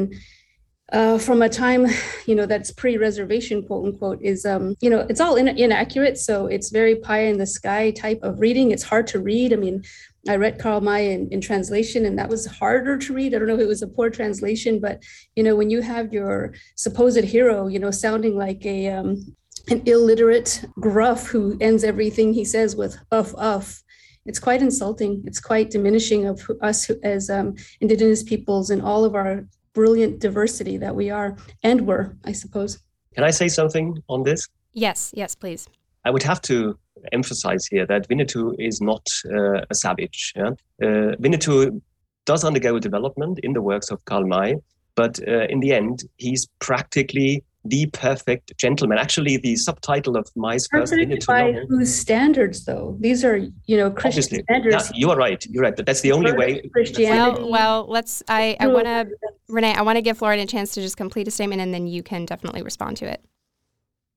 uh, 0.93 1.17
from 1.17 1.41
a 1.41 1.49
time, 1.49 1.87
you 2.27 2.35
know, 2.35 2.45
that's 2.45 2.71
pre-reservation, 2.71 3.65
quote 3.65 3.85
unquote, 3.85 4.21
is, 4.21 4.45
um, 4.45 4.75
you 4.79 4.89
know, 4.89 5.05
it's 5.09 5.19
all 5.19 5.35
in, 5.35 5.47
inaccurate. 5.47 6.17
So 6.17 6.45
it's 6.45 6.69
very 6.69 6.95
pie 6.95 7.23
in 7.23 7.37
the 7.39 7.47
sky 7.47 7.91
type 7.91 8.19
of 8.21 8.39
reading. 8.39 8.71
It's 8.71 8.83
hard 8.83 9.07
to 9.07 9.19
read. 9.19 9.53
I 9.53 9.55
mean, 9.55 9.83
I 10.29 10.35
read 10.35 10.59
Karl 10.59 10.81
May 10.81 11.11
in, 11.11 11.27
in 11.29 11.41
translation, 11.41 12.05
and 12.05 12.17
that 12.17 12.29
was 12.29 12.45
harder 12.45 12.97
to 12.97 13.13
read. 13.13 13.33
I 13.33 13.39
don't 13.39 13.47
know 13.47 13.55
if 13.55 13.59
it 13.59 13.67
was 13.67 13.81
a 13.81 13.87
poor 13.87 14.09
translation, 14.09 14.79
but 14.79 15.03
you 15.35 15.43
know, 15.43 15.55
when 15.55 15.69
you 15.69 15.81
have 15.81 16.13
your 16.13 16.53
supposed 16.75 17.23
hero, 17.23 17.67
you 17.67 17.79
know, 17.79 17.91
sounding 17.91 18.37
like 18.37 18.65
a 18.65 18.89
um, 18.89 19.35
an 19.69 19.81
illiterate 19.85 20.63
gruff 20.79 21.27
who 21.27 21.57
ends 21.59 21.83
everything 21.83 22.33
he 22.33 22.45
says 22.45 22.75
with 22.75 22.97
"uff 23.11 23.33
uff," 23.35 23.81
it's 24.25 24.39
quite 24.39 24.61
insulting. 24.61 25.23
It's 25.25 25.41
quite 25.41 25.71
diminishing 25.71 26.25
of 26.25 26.49
us 26.61 26.89
as 27.03 27.29
um, 27.29 27.55
Indigenous 27.81 28.23
peoples 28.23 28.69
and 28.69 28.81
all 28.81 29.03
of 29.03 29.15
our 29.15 29.45
brilliant 29.73 30.19
diversity 30.19 30.77
that 30.77 30.95
we 30.95 31.09
are 31.09 31.35
and 31.63 31.87
were, 31.87 32.15
I 32.25 32.31
suppose. 32.31 32.79
Can 33.15 33.23
I 33.23 33.31
say 33.31 33.47
something 33.47 34.01
on 34.07 34.23
this? 34.23 34.47
Yes, 34.73 35.11
yes, 35.15 35.35
please. 35.35 35.67
I 36.05 36.11
would 36.11 36.23
have 36.23 36.41
to 36.43 36.77
emphasize 37.11 37.65
here 37.65 37.85
that 37.85 38.07
Winnetou 38.09 38.55
is 38.59 38.81
not 38.81 39.05
uh, 39.25 39.61
a 39.69 39.75
savage. 39.75 40.33
Yeah? 40.35 40.51
Uh, 40.81 41.15
Winnetou 41.19 41.81
does 42.25 42.43
undergo 42.43 42.75
a 42.75 42.79
development 42.79 43.39
in 43.43 43.53
the 43.53 43.61
works 43.61 43.91
of 43.91 44.03
Karl 44.05 44.25
May, 44.25 44.55
but 44.95 45.19
uh, 45.27 45.45
in 45.49 45.59
the 45.59 45.73
end, 45.73 46.03
he's 46.17 46.47
practically 46.59 47.43
the 47.65 47.85
perfect 47.87 48.57
gentleman. 48.57 48.97
Actually, 48.97 49.37
the 49.37 49.55
subtitle 49.55 50.17
of 50.17 50.29
my 50.35 50.57
first 50.71 50.93
Winnetou 50.93 51.25
by 51.25 51.51
novel. 51.51 51.67
whose 51.69 51.93
standards, 51.93 52.65
though? 52.65 52.97
These 52.99 53.23
are, 53.23 53.37
you 53.37 53.77
know, 53.77 53.89
Christian 53.89 54.23
Obviously. 54.23 54.43
standards. 54.43 54.91
Yeah, 54.91 54.97
you 54.99 55.09
are 55.11 55.17
right. 55.17 55.45
You're 55.49 55.63
right. 55.63 55.75
That's 55.75 56.01
the 56.01 56.11
only 56.11 56.33
way. 56.33 56.61
Christianity. 56.73 57.41
Well, 57.43 57.51
well, 57.51 57.85
let's. 57.87 58.23
I, 58.27 58.57
I 58.59 58.67
want 58.67 58.85
to, 58.85 59.07
Renae. 59.49 59.75
I 59.75 59.81
want 59.81 59.97
to 59.97 60.01
give 60.01 60.17
Florian 60.17 60.41
a 60.41 60.45
chance 60.45 60.73
to 60.73 60.81
just 60.81 60.97
complete 60.97 61.27
a 61.27 61.31
statement, 61.31 61.61
and 61.61 61.73
then 61.73 61.87
you 61.87 62.03
can 62.03 62.25
definitely 62.25 62.63
respond 62.63 62.97
to 62.97 63.05
it 63.05 63.23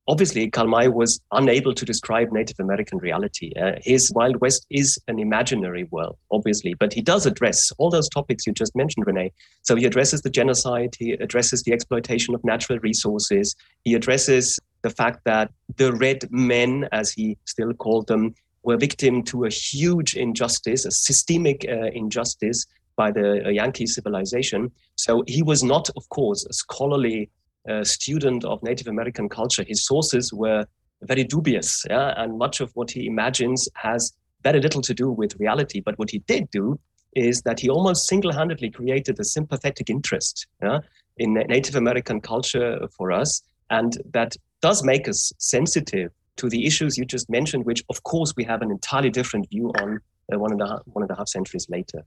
obviously, 0.09 0.51
Karl 0.51 0.69
May 0.69 0.89
was 0.89 1.21
unable 1.33 1.75
to 1.75 1.85
describe 1.85 2.33
Native 2.33 2.61
American 2.61 2.99
reality. 2.99 3.53
Uh, 3.61 3.73
his 3.83 4.13
Wild 4.13 4.41
West 4.41 4.67
is 4.71 4.99
an 5.09 5.19
imaginary 5.19 5.85
world, 5.85 6.17
obviously, 6.31 6.75
but 6.75 6.93
he 6.93 7.03
does 7.03 7.27
address 7.27 7.73
all 7.79 7.91
those 7.91 8.09
topics 8.09 8.47
you 8.47 8.53
just 8.53 8.75
mentioned, 8.77 9.07
Renae. 9.07 9.33
So 9.63 9.77
he 9.77 9.85
addresses 9.85 10.23
the 10.23 10.31
genocide, 10.31 10.95
he 10.99 11.13
addresses 11.13 11.63
the 11.63 11.73
exploitation 11.73 12.35
of 12.35 12.45
natural 12.45 12.79
resources, 12.81 13.55
he 13.85 13.95
addresses 13.95 14.59
the 14.83 14.91
fact 14.91 15.25
that 15.25 15.51
the 15.77 15.93
red 15.93 16.31
men, 16.31 16.89
as 16.93 17.11
he 17.11 17.37
still 17.45 17.73
called 17.75 18.07
them, 18.07 18.35
were 18.63 18.77
victim 18.77 19.23
to 19.23 19.45
a 19.45 19.51
huge 19.51 20.17
injustice, 20.17 20.85
a 20.85 20.91
systemic 20.91 21.65
uh, 21.69 21.87
injustice 21.93 22.67
by 22.97 23.11
the 23.11 23.47
uh, 23.47 23.49
Yankee 23.49 23.87
civilization. 23.87 24.71
So 24.97 25.23
he 25.27 25.43
was 25.43 25.63
not, 25.63 25.89
of 25.97 26.09
course, 26.09 26.45
a 26.47 26.53
scholarly 26.53 27.31
a 27.69 27.85
student 27.85 28.45
of 28.45 28.63
Native 28.63 28.87
American 28.87 29.29
culture, 29.29 29.65
his 29.67 29.85
sources 29.85 30.33
were 30.33 30.67
very 31.03 31.25
dubious, 31.25 31.85
yeah? 31.89 32.15
and 32.17 32.39
much 32.39 32.61
of 32.61 32.71
what 32.75 32.91
he 32.91 33.07
imagines 33.07 33.69
has 33.75 34.13
very 34.43 34.61
little 34.61 34.83
to 34.83 34.95
do 34.95 35.11
with 35.11 35.37
reality. 35.39 35.81
But 35.81 35.99
what 35.99 36.11
he 36.11 36.21
did 36.21 36.51
do 36.51 36.79
is 37.15 37.43
that 37.43 37.59
he 37.61 37.69
almost 37.69 38.07
single-handedly 38.07 38.71
created 38.71 39.19
a 39.19 39.25
sympathetic 39.25 39.91
interest 39.91 40.47
yeah, 40.63 40.81
in 41.17 41.35
Native 41.35 41.77
American 41.77 42.21
culture 42.21 42.87
for 42.97 43.11
us, 43.11 43.43
and 43.71 43.97
that 44.13 44.37
does 44.61 44.85
make 44.85 45.09
us 45.09 45.33
sensitive 45.39 46.11
to 46.37 46.49
the 46.49 46.67
issues 46.67 46.99
you 46.99 47.05
just 47.05 47.29
mentioned, 47.31 47.65
which 47.65 47.83
of 47.89 48.03
course 48.03 48.35
we 48.37 48.45
have 48.45 48.61
an 48.63 48.71
entirely 48.71 49.11
different 49.11 49.49
view 49.49 49.73
on 49.81 49.99
uh, 50.33 50.39
one 50.39 50.53
and 50.53 50.61
a 50.61 50.67
half, 50.69 50.81
one 50.85 51.03
and 51.03 51.11
a 51.11 51.17
half 51.17 51.29
centuries 51.29 51.67
later. 51.71 52.05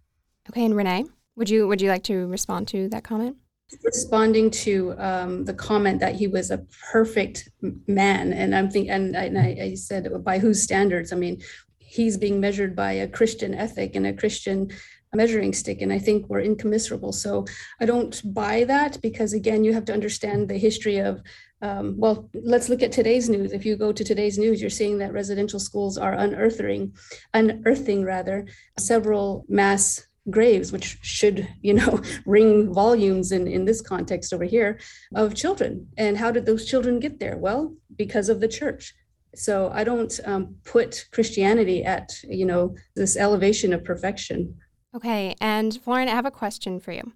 Okay, 0.49 0.65
and 0.65 0.75
Renae, 0.75 1.09
would 1.35 1.49
you 1.49 1.67
would 1.67 1.81
you 1.81 1.89
like 1.89 2.03
to 2.03 2.27
respond 2.27 2.67
to 2.69 2.87
that 2.89 3.03
comment? 3.03 3.37
Responding 3.83 4.49
to 4.51 4.95
um, 4.97 5.45
the 5.45 5.53
comment 5.53 5.99
that 5.99 6.15
he 6.15 6.27
was 6.27 6.51
a 6.51 6.65
perfect 6.91 7.49
man, 7.87 8.33
and 8.33 8.55
I'm 8.55 8.69
thinking, 8.69 8.91
and, 8.91 9.15
I, 9.15 9.23
and 9.25 9.37
I, 9.37 9.57
I 9.61 9.75
said, 9.75 10.07
by 10.23 10.39
whose 10.39 10.63
standards? 10.63 11.13
I 11.13 11.15
mean, 11.15 11.41
he's 11.77 12.17
being 12.17 12.39
measured 12.39 12.75
by 12.75 12.93
a 12.93 13.07
Christian 13.07 13.53
ethic 13.53 13.95
and 13.95 14.05
a 14.07 14.13
Christian 14.13 14.69
measuring 15.15 15.53
stick 15.53 15.81
and 15.81 15.91
i 15.91 15.97
think 15.97 16.27
we're 16.29 16.39
incommensurable. 16.39 17.11
So 17.11 17.45
i 17.79 17.85
don't 17.85 18.21
buy 18.33 18.63
that 18.65 19.01
because 19.01 19.33
again 19.33 19.63
you 19.63 19.73
have 19.73 19.85
to 19.85 19.93
understand 19.93 20.47
the 20.47 20.57
history 20.57 20.99
of 20.99 21.21
um, 21.61 21.95
well 21.97 22.29
let's 22.33 22.69
look 22.69 22.81
at 22.83 22.91
today's 22.91 23.27
news. 23.29 23.51
If 23.51 23.65
you 23.65 23.75
go 23.75 23.91
to 23.91 24.03
today's 24.03 24.37
news 24.37 24.61
you're 24.61 24.69
seeing 24.69 24.99
that 24.99 25.13
residential 25.13 25.59
schools 25.59 25.97
are 25.97 26.13
unearthing 26.13 26.93
unearthing 27.33 28.03
rather 28.03 28.47
several 28.77 29.45
mass 29.49 30.05
graves, 30.31 30.71
which 30.71 30.97
should, 31.01 31.47
you 31.61 31.73
know, 31.73 32.01
ring 32.25 32.73
volumes 32.73 33.31
in, 33.31 33.47
in 33.47 33.65
this 33.65 33.81
context 33.81 34.33
over 34.33 34.43
here 34.43 34.79
of 35.15 35.35
children. 35.35 35.87
And 35.97 36.17
how 36.17 36.31
did 36.31 36.45
those 36.45 36.65
children 36.65 36.99
get 36.99 37.19
there? 37.19 37.37
Well, 37.37 37.75
because 37.95 38.29
of 38.29 38.39
the 38.39 38.47
church. 38.47 38.93
So 39.35 39.71
I 39.73 39.83
don't 39.83 40.19
um, 40.25 40.55
put 40.63 41.05
Christianity 41.11 41.83
at, 41.83 42.11
you 42.23 42.45
know, 42.45 42.75
this 42.95 43.15
elevation 43.15 43.73
of 43.73 43.83
perfection. 43.83 44.55
Okay. 44.95 45.35
And 45.39 45.79
Florian, 45.83 46.09
I 46.09 46.15
have 46.15 46.25
a 46.25 46.31
question 46.31 46.79
for 46.79 46.91
you. 46.91 47.13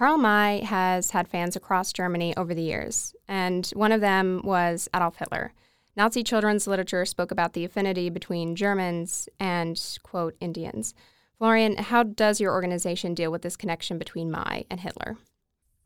Karl 0.00 0.16
May 0.16 0.64
has 0.64 1.10
had 1.10 1.28
fans 1.28 1.56
across 1.56 1.92
Germany 1.92 2.34
over 2.34 2.54
the 2.54 2.62
years, 2.62 3.14
and 3.28 3.66
one 3.74 3.92
of 3.92 4.00
them 4.00 4.40
was 4.42 4.88
Adolf 4.96 5.16
Hitler. 5.16 5.52
Nazi 5.94 6.22
children's 6.22 6.66
literature 6.66 7.04
spoke 7.04 7.30
about 7.30 7.52
the 7.52 7.66
affinity 7.66 8.08
between 8.08 8.56
Germans 8.56 9.28
and, 9.38 9.78
quote, 10.02 10.34
Indians. 10.40 10.94
Florian, 11.40 11.74
how 11.78 12.02
does 12.02 12.38
your 12.38 12.52
organization 12.52 13.14
deal 13.14 13.32
with 13.32 13.40
this 13.40 13.56
connection 13.56 13.96
between 13.96 14.30
May 14.30 14.66
and 14.68 14.78
Hitler? 14.78 15.16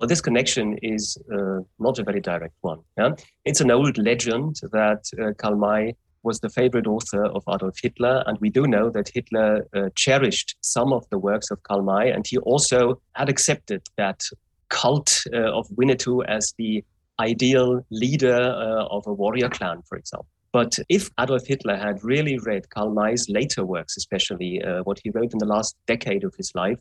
Well, 0.01 0.09
this 0.09 0.21
connection 0.21 0.77
is 0.83 1.17
uh, 1.33 1.61
not 1.79 2.01
a 2.01 2.03
very 2.03 2.21
direct 2.21 2.57
one. 2.63 2.81
Yeah? 2.99 3.11
It's 3.45 3.61
an 3.61 3.71
old 3.71 3.97
legend 3.97 4.57
that 4.73 5.05
uh, 5.17 5.33
Karl 5.39 5.55
May 5.55 5.95
was 6.25 6.41
the 6.41 6.49
favorite 6.49 6.89
author 6.89 7.27
of 7.27 7.45
Adolf 7.49 7.77
Hitler, 7.81 8.25
and 8.27 8.37
we 8.41 8.51
do 8.51 8.67
know 8.67 8.91
that 8.91 9.13
Hitler 9.15 9.65
uh, 9.77 9.91
cherished 9.95 10.57
some 10.61 10.93
of 10.93 11.09
the 11.11 11.19
works 11.19 11.53
of 11.53 11.63
Karl 11.63 11.83
May, 11.83 12.11
and 12.11 12.27
he 12.27 12.37
also 12.39 13.01
had 13.15 13.29
accepted 13.29 13.83
that 13.97 14.23
cult 14.71 15.23
uh, 15.33 15.53
of 15.53 15.69
Winnetou 15.69 16.25
as 16.27 16.53
the 16.59 16.85
ideal 17.21 17.87
leader 17.93 18.35
uh, 18.35 18.87
of 18.87 19.07
a 19.07 19.13
warrior 19.13 19.51
clan, 19.51 19.83
for 19.89 19.97
example. 19.99 20.27
But 20.55 20.79
if 20.89 21.11
Adolf 21.19 21.49
Hitler 21.49 21.77
had 21.77 22.05
really 22.05 22.39
read 22.39 22.71
Karl 22.71 22.95
May's 22.95 23.29
later 23.29 23.67
works, 23.67 23.97
especially 23.97 24.63
uh, 24.63 24.85
what 24.85 25.01
he 25.03 25.11
wrote 25.11 25.33
in 25.33 25.41
the 25.41 25.47
last 25.47 25.75
decade 25.89 26.23
of 26.23 26.33
his 26.37 26.53
life, 26.55 26.79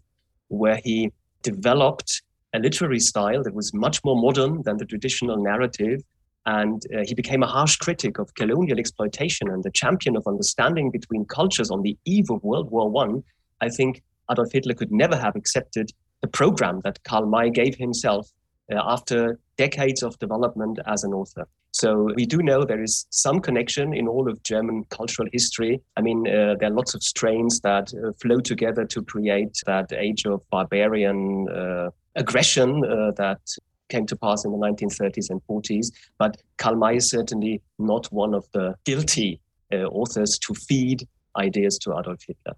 where 0.50 0.80
he 0.84 1.12
developed 1.42 2.22
a 2.54 2.60
literary 2.60 3.00
style 3.00 3.42
that 3.42 3.56
was 3.56 3.74
much 3.74 4.00
more 4.06 4.16
modern 4.16 4.62
than 4.62 4.78
the 4.78 4.86
traditional 4.86 5.42
narrative, 5.42 6.04
and 6.46 6.84
uh, 6.96 7.00
he 7.04 7.16
became 7.16 7.42
a 7.42 7.48
harsh 7.48 7.78
critic 7.78 8.20
of 8.20 8.36
colonial 8.36 8.78
exploitation 8.78 9.50
and 9.50 9.64
the 9.64 9.72
champion 9.72 10.16
of 10.16 10.28
understanding 10.28 10.92
between 10.92 11.26
cultures 11.26 11.72
on 11.72 11.82
the 11.82 11.98
eve 12.06 12.30
of 12.30 12.44
World 12.44 12.70
War 12.70 12.92
One, 12.92 13.24
I, 13.60 13.66
I 13.66 13.70
think 13.70 14.04
Adolf 14.30 14.52
Hitler 14.52 14.76
could 14.76 14.92
never 14.92 15.16
have 15.16 15.36
accepted 15.36 15.90
the 16.22 16.28
program 16.28 16.82
that 16.84 17.04
Karl 17.06 17.26
May 17.26 17.50
gave 17.50 17.76
himself 17.78 18.30
uh, 18.72 18.80
after 18.86 19.40
decades 19.58 20.04
of 20.04 20.20
development 20.20 20.78
as 20.86 21.04
an 21.04 21.14
author. 21.14 21.48
So 21.84 22.08
we 22.16 22.26
do 22.26 22.38
know 22.38 22.64
there 22.64 22.82
is 22.82 23.06
some 23.10 23.42
connection 23.42 23.94
in 23.94 24.08
all 24.08 24.30
of 24.30 24.42
German 24.44 24.86
cultural 24.86 25.28
history. 25.34 25.82
I 25.98 26.02
mean, 26.02 26.26
uh, 26.26 26.56
there 26.58 26.70
are 26.70 26.74
lots 26.74 26.94
of 26.94 27.04
strains 27.04 27.60
that 27.60 27.94
uh, 27.94 28.14
flow 28.22 28.40
together 28.40 28.86
to 28.86 29.04
create 29.04 29.62
that 29.66 29.92
age 29.92 30.26
of 30.26 30.50
barbarian 30.50 31.50
uh, 31.50 31.90
aggression 32.16 32.86
uh, 32.86 33.12
that 33.18 33.42
came 33.90 34.06
to 34.06 34.16
pass 34.16 34.46
in 34.46 34.54
the 34.54 34.58
1930s 34.58 35.30
and 35.30 35.42
40s. 35.46 35.88
But 36.18 36.42
Karl 36.58 36.78
May 36.78 36.96
is 36.96 37.10
certainly 37.10 37.62
not 37.78 38.06
one 38.14 38.34
of 38.34 38.48
the 38.54 38.76
guilty 38.86 39.42
uh, 39.74 39.84
authors 39.88 40.40
to 40.48 40.54
feed 40.54 41.06
ideas 41.36 41.78
to 41.80 42.00
Adolf 42.00 42.22
Hitler. 42.26 42.56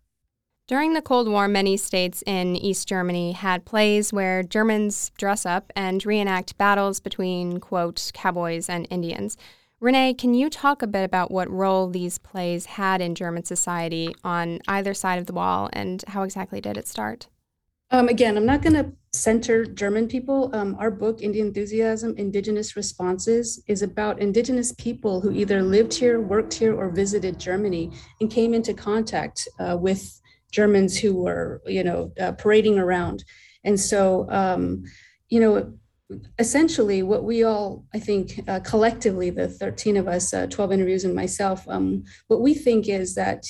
During 0.67 0.93
the 0.93 1.01
Cold 1.03 1.27
War, 1.27 1.48
many 1.48 1.77
states 1.77 2.24
in 2.25 2.55
East 2.55 2.88
Germany 2.88 3.34
had 3.34 3.65
plays 3.65 4.12
where 4.12 4.41
Germans 4.41 5.12
dress 5.15 5.45
up 5.45 5.72
and 5.75 6.03
reenact 6.03 6.57
battles 6.57 7.00
between, 7.00 7.60
quote, 7.60 8.10
cowboys 8.15 8.67
and 8.67 8.88
Indians. 8.89 9.38
Renae, 9.79 10.17
can 10.17 10.34
you 10.34 10.50
talk 10.50 10.81
a 10.81 10.88
bit 10.88 11.03
about 11.03 11.29
what 11.29 11.51
role 11.51 11.88
these 11.88 12.17
plays 12.17 12.65
had 12.65 13.00
in 13.00 13.13
German 13.13 13.45
society 13.45 14.15
on 14.24 14.60
either 14.67 14.95
side 14.95 15.19
of 15.19 15.27
the 15.27 15.34
wall 15.34 15.69
and 15.72 16.03
how 16.07 16.24
exactly 16.24 16.60
did 16.60 16.77
it 16.77 16.88
start? 16.88 17.27
Um, 17.91 18.10
again, 18.10 18.36
I'm 18.36 18.48
not 18.48 18.63
going 18.63 18.74
to 18.74 18.91
center 19.13 19.65
German 19.65 20.07
people. 20.07 20.50
Um, 20.55 20.75
our 20.79 20.89
book, 20.89 21.22
Indianthusiasm 21.22 22.17
Indigenous 22.17 22.75
Responses, 22.75 23.62
is 23.67 23.84
about 23.84 24.19
Indigenous 24.19 24.72
people 24.72 25.22
who 25.22 25.31
either 25.31 25.62
lived 25.62 25.93
here, 25.93 26.19
worked 26.19 26.55
here, 26.55 26.75
or 26.75 26.89
visited 26.89 27.39
Germany 27.39 27.91
and 28.19 28.31
came 28.31 28.55
into 28.55 28.74
contact 28.74 29.48
uh, 29.60 29.77
with 29.79 30.19
Germans 30.55 30.97
who 30.97 31.12
were, 31.25 31.62
you 31.65 31.83
know, 31.83 32.13
uh, 32.19 32.31
parading 32.31 32.79
around. 32.79 33.25
And 33.65 33.77
so, 33.77 34.25
um, 34.29 34.83
you 35.27 35.39
know, 35.41 35.74
essentially 36.39 37.03
what 37.03 37.24
we 37.25 37.43
all, 37.43 37.83
I 37.93 38.00
think, 38.00 38.39
uh, 38.47 38.62
collectively, 38.62 39.29
the 39.31 39.50
13 39.50 39.97
of 39.97 40.07
us, 40.07 40.33
uh, 40.33 40.47
12 40.47 40.71
interviews 40.71 41.03
and 41.03 41.13
myself, 41.13 41.67
um, 41.67 42.03
what 42.27 42.41
we 42.41 42.53
think 42.53 42.88
is 42.88 43.15
that 43.15 43.43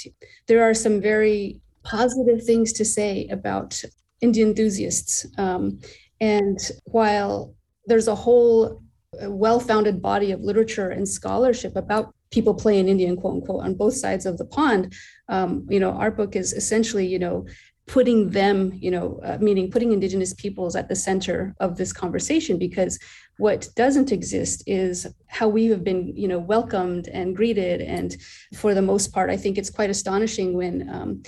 there 0.47 0.63
are 0.63 0.74
some 0.74 1.00
very 1.00 1.59
positive 1.83 2.43
things 2.43 2.74
to 2.74 2.85
say 2.85 3.27
about 3.29 3.79
Indian 4.21 4.50
enthusiasts. 4.50 5.27
Um, 5.38 5.79
and 6.19 6.57
while 6.85 7.53
there's 7.85 8.07
a 8.07 8.15
whole 8.15 8.81
uh, 9.21 9.29
well-founded 9.29 10.01
body 10.01 10.31
of 10.31 10.41
literature 10.41 10.89
and 10.89 11.07
scholarship 11.07 11.75
about 11.75 12.15
people 12.31 12.53
playing 12.53 12.88
Indian, 12.88 13.15
quote 13.15 13.35
unquote, 13.35 13.63
on 13.63 13.75
both 13.75 13.95
sides 13.95 14.25
of 14.25 14.38
the 14.38 14.45
pond. 14.45 14.93
Um, 15.27 15.65
you 15.70 15.79
know, 15.79 15.91
our 15.91 16.12
book 16.12 16.36
is 16.36 16.53
essentially, 16.53 17.08
you 17.08 17.20
know, 17.20 17.46
putting 17.88 18.32
them, 18.32 18.74
you 18.75 18.89
know, 18.89 19.20
uh, 19.24 19.38
meaning 19.39 19.70
putting 19.70 19.91
Indigenous 19.91 20.34
peoples 20.34 20.75
at 20.75 20.89
the 20.89 20.96
center 20.96 21.55
of 21.60 21.77
this 21.77 21.94
conversation 21.94 22.58
because 22.58 22.98
what 23.38 23.67
doesn't 23.75 24.12
exist 24.12 24.63
is 24.65 25.05
how 25.27 25.48
we 25.48 25.65
have 25.65 25.84
been, 25.84 26.15
you 26.15 26.27
know, 26.27 26.39
welcomed 26.39 27.08
and 27.10 27.36
greeted. 27.36 27.82
And 27.82 28.15
for 28.55 28.74
the 28.74 28.82
most 28.82 29.13
part, 29.13 29.29
I 29.29 29.38
think 29.38 29.58
it's 29.58 29.70
quite 29.70 29.89
astonishing 29.89 30.53
when 30.53 30.89
um, 30.89 31.24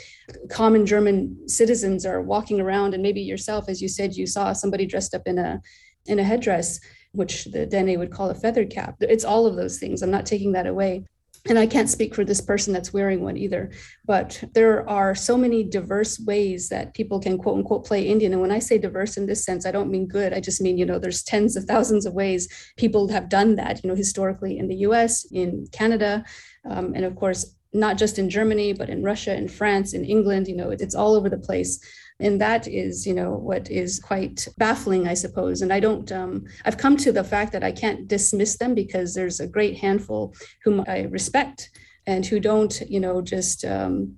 common 0.49 0.85
German 0.85 1.47
citizens 1.47 2.05
are 2.05 2.21
walking 2.21 2.59
around, 2.59 2.93
and 2.93 3.03
maybe 3.03 3.21
yourself, 3.21 3.69
as 3.69 3.81
you 3.81 3.87
said, 3.89 4.15
you 4.15 4.25
saw 4.25 4.53
somebody 4.53 4.85
dressed 4.85 5.13
up 5.13 5.27
in 5.27 5.37
a 5.37 5.61
in 6.05 6.19
a 6.19 6.23
headdress 6.23 6.79
which 7.11 7.45
the 7.45 7.65
Dene 7.65 7.99
would 7.99 8.11
call 8.11 8.29
a 8.29 8.35
feather 8.35 8.65
cap. 8.65 8.95
It's 9.01 9.25
all 9.25 9.45
of 9.45 9.55
those 9.55 9.79
things. 9.79 10.01
I'm 10.01 10.11
not 10.11 10.25
taking 10.25 10.53
that 10.53 10.67
away. 10.67 11.03
And 11.49 11.57
I 11.57 11.67
can't 11.67 11.89
speak 11.89 12.13
for 12.13 12.25
this 12.25 12.41
person 12.41 12.73
that's 12.73 12.93
wearing 12.93 13.23
one 13.23 13.37
either, 13.37 13.71
but 14.05 14.43
there 14.53 14.87
are 14.89 15.15
so 15.15 15.37
many 15.37 15.63
diverse 15.63 16.19
ways 16.19 16.69
that 16.69 16.93
people 16.93 17.19
can 17.19 17.37
quote 17.37 17.57
unquote 17.57 17.85
play 17.85 18.07
Indian. 18.07 18.33
And 18.33 18.41
when 18.41 18.51
I 18.51 18.59
say 18.59 18.77
diverse 18.77 19.17
in 19.17 19.25
this 19.25 19.45
sense, 19.45 19.65
I 19.65 19.71
don't 19.71 19.91
mean 19.91 20.07
good. 20.07 20.33
I 20.33 20.39
just 20.39 20.61
mean, 20.61 20.77
you 20.77 20.85
know, 20.85 20.99
there's 20.99 21.23
tens 21.23 21.55
of 21.55 21.65
thousands 21.65 22.05
of 22.05 22.13
ways 22.13 22.47
people 22.77 23.07
have 23.09 23.29
done 23.29 23.55
that, 23.55 23.83
you 23.83 23.89
know, 23.89 23.95
historically 23.95 24.57
in 24.57 24.67
the 24.67 24.77
US, 24.87 25.25
in 25.31 25.67
Canada, 25.71 26.23
um, 26.69 26.93
and 26.95 27.05
of 27.05 27.15
course, 27.15 27.55
not 27.73 27.97
just 27.97 28.17
in 28.17 28.29
Germany, 28.29 28.73
but 28.73 28.89
in 28.89 29.03
Russia, 29.03 29.35
in 29.35 29.47
France, 29.47 29.93
in 29.93 30.03
England, 30.05 30.47
you 30.47 30.55
know, 30.55 30.69
it's 30.69 30.95
all 30.95 31.15
over 31.15 31.29
the 31.29 31.37
place 31.37 31.79
and 32.19 32.41
that 32.41 32.67
is 32.67 33.05
you 33.05 33.13
know 33.13 33.31
what 33.31 33.69
is 33.69 33.99
quite 33.99 34.47
baffling 34.57 35.07
i 35.07 35.13
suppose. 35.13 35.61
And 35.61 35.71
i 35.71 35.79
don't 35.79 36.11
um, 36.11 36.45
i've 36.65 36.77
come 36.77 36.97
to 36.97 37.11
the 37.11 37.23
fact 37.23 37.51
that 37.53 37.63
i 37.63 37.71
can't 37.71 38.07
dismiss 38.07 38.57
them 38.57 38.73
because 38.73 39.13
there's 39.13 39.39
a 39.39 39.47
great 39.47 39.77
handful 39.77 40.33
whom 40.63 40.83
i 40.87 41.03
respect 41.03 41.69
and 42.05 42.25
who 42.25 42.39
don't 42.39 42.81
you 42.89 42.99
know 42.99 43.21
just 43.21 43.65
um, 43.65 44.17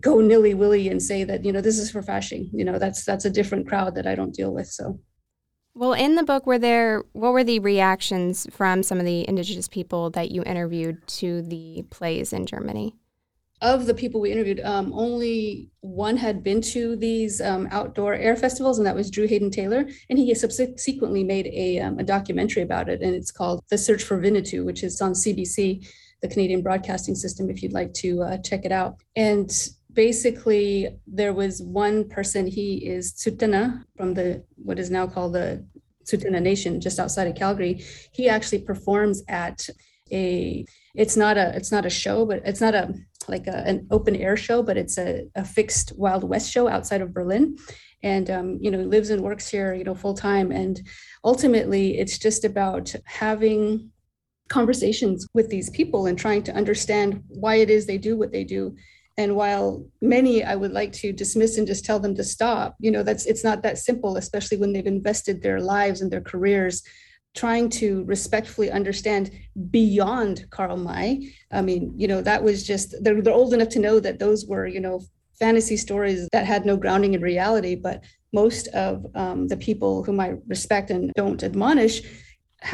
go 0.00 0.20
nilly-willy 0.20 0.88
and 0.88 1.02
say 1.02 1.24
that 1.24 1.44
you 1.44 1.52
know 1.52 1.60
this 1.60 1.78
is 1.78 1.90
for 1.90 2.02
fashion. 2.02 2.48
You 2.52 2.64
know 2.64 2.78
that's 2.78 3.04
that's 3.04 3.24
a 3.24 3.30
different 3.30 3.68
crowd 3.68 3.94
that 3.96 4.06
i 4.06 4.14
don't 4.14 4.34
deal 4.34 4.52
with 4.52 4.68
so. 4.68 4.98
Well, 5.74 5.92
in 5.92 6.16
the 6.16 6.24
book, 6.24 6.44
were 6.44 6.58
there 6.58 7.04
what 7.12 7.32
were 7.32 7.44
the 7.44 7.60
reactions 7.60 8.48
from 8.50 8.82
some 8.82 8.98
of 8.98 9.04
the 9.04 9.28
indigenous 9.28 9.68
people 9.68 10.10
that 10.10 10.32
you 10.32 10.42
interviewed 10.42 11.06
to 11.18 11.42
the 11.42 11.84
plays 11.90 12.32
in 12.32 12.46
Germany? 12.46 12.96
Of 13.60 13.86
the 13.86 13.94
people 13.94 14.20
we 14.20 14.30
interviewed, 14.30 14.60
um, 14.60 14.92
only 14.92 15.68
one 15.80 16.16
had 16.16 16.42
been 16.42 16.60
to 16.60 16.96
these 16.96 17.40
um, 17.40 17.68
outdoor 17.70 18.14
air 18.14 18.36
festivals, 18.36 18.78
and 18.78 18.86
that 18.86 18.94
was 18.94 19.10
Drew 19.10 19.26
Hayden 19.26 19.50
Taylor. 19.50 19.88
And 20.08 20.18
he 20.18 20.34
subsequently 20.34 21.24
made 21.24 21.46
a, 21.48 21.80
um, 21.80 21.98
a 21.98 22.04
documentary 22.04 22.62
about 22.62 22.88
it, 22.88 23.02
and 23.02 23.14
it's 23.14 23.32
called 23.32 23.64
The 23.68 23.78
Search 23.78 24.02
for 24.02 24.20
Winnetou, 24.20 24.64
which 24.64 24.82
is 24.82 25.00
on 25.00 25.12
CBC, 25.12 25.86
the 26.22 26.28
Canadian 26.28 26.62
Broadcasting 26.62 27.14
System, 27.14 27.50
if 27.50 27.62
you'd 27.62 27.72
like 27.72 27.92
to 27.94 28.22
uh, 28.22 28.38
check 28.38 28.64
it 28.64 28.72
out. 28.72 28.96
And 29.16 29.50
basically, 29.92 30.88
there 31.06 31.32
was 31.32 31.60
one 31.62 32.08
person, 32.08 32.46
he 32.46 32.86
is 32.86 33.12
Tsuut'ina 33.12 33.84
from 33.96 34.14
the 34.14 34.44
what 34.56 34.78
is 34.78 34.90
now 34.90 35.06
called 35.06 35.32
the 35.32 35.64
Tsuut'ina 36.04 36.40
Nation, 36.40 36.80
just 36.80 37.00
outside 37.00 37.26
of 37.26 37.34
Calgary. 37.34 37.84
He 38.12 38.28
actually 38.28 38.60
performs 38.60 39.22
at 39.28 39.68
a 40.10 40.64
it's 40.94 41.16
not 41.16 41.36
a 41.36 41.54
it's 41.54 41.70
not 41.70 41.84
a 41.84 41.90
show 41.90 42.24
but 42.24 42.40
it's 42.44 42.60
not 42.60 42.74
a 42.74 42.94
like 43.28 43.46
a, 43.46 43.66
an 43.66 43.86
open 43.90 44.16
air 44.16 44.36
show, 44.36 44.62
but 44.62 44.76
it's 44.76 44.98
a, 44.98 45.26
a 45.34 45.44
fixed 45.44 45.92
Wild 45.96 46.24
West 46.24 46.50
show 46.50 46.68
outside 46.68 47.00
of 47.00 47.12
Berlin. 47.12 47.56
And, 48.02 48.30
um, 48.30 48.58
you 48.60 48.70
know, 48.70 48.78
lives 48.78 49.10
and 49.10 49.22
works 49.22 49.48
here, 49.48 49.74
you 49.74 49.82
know, 49.82 49.94
full 49.94 50.14
time. 50.14 50.52
And 50.52 50.80
ultimately, 51.24 51.98
it's 51.98 52.16
just 52.16 52.44
about 52.44 52.94
having 53.04 53.90
conversations 54.48 55.26
with 55.34 55.48
these 55.50 55.70
people 55.70 56.06
and 56.06 56.18
trying 56.18 56.42
to 56.42 56.54
understand 56.54 57.22
why 57.28 57.56
it 57.56 57.70
is 57.70 57.86
they 57.86 57.98
do 57.98 58.16
what 58.16 58.32
they 58.32 58.44
do 58.44 58.74
and 59.16 59.36
while 59.36 59.84
many 60.00 60.42
i 60.42 60.54
would 60.54 60.72
like 60.72 60.92
to 60.92 61.12
dismiss 61.12 61.58
and 61.58 61.66
just 61.66 61.84
tell 61.84 62.00
them 62.00 62.14
to 62.14 62.24
stop 62.24 62.74
you 62.80 62.90
know 62.90 63.02
that's 63.02 63.26
it's 63.26 63.44
not 63.44 63.62
that 63.62 63.78
simple 63.78 64.16
especially 64.16 64.56
when 64.56 64.72
they've 64.72 64.86
invested 64.86 65.42
their 65.42 65.60
lives 65.60 66.00
and 66.00 66.10
their 66.10 66.20
careers 66.20 66.82
trying 67.42 67.68
to 67.80 67.88
respectfully 68.14 68.70
understand 68.80 69.30
beyond 69.70 70.34
Karl 70.50 70.76
May. 70.76 71.08
I 71.58 71.60
mean, 71.68 71.82
you 72.00 72.08
know, 72.10 72.20
that 72.28 72.42
was 72.42 72.66
just, 72.70 72.86
they're, 73.02 73.22
they're 73.22 73.40
old 73.42 73.54
enough 73.54 73.72
to 73.74 73.84
know 73.86 74.00
that 74.00 74.18
those 74.18 74.40
were, 74.50 74.66
you 74.66 74.80
know, 74.80 74.96
fantasy 75.38 75.76
stories 75.76 76.20
that 76.32 76.46
had 76.52 76.66
no 76.66 76.76
grounding 76.76 77.14
in 77.14 77.20
reality. 77.32 77.74
But 77.76 78.02
most 78.32 78.64
of 78.84 78.92
um, 79.14 79.46
the 79.52 79.56
people 79.68 79.92
whom 80.04 80.18
I 80.26 80.28
respect 80.54 80.90
and 80.90 81.12
don't 81.16 81.42
admonish 81.42 81.96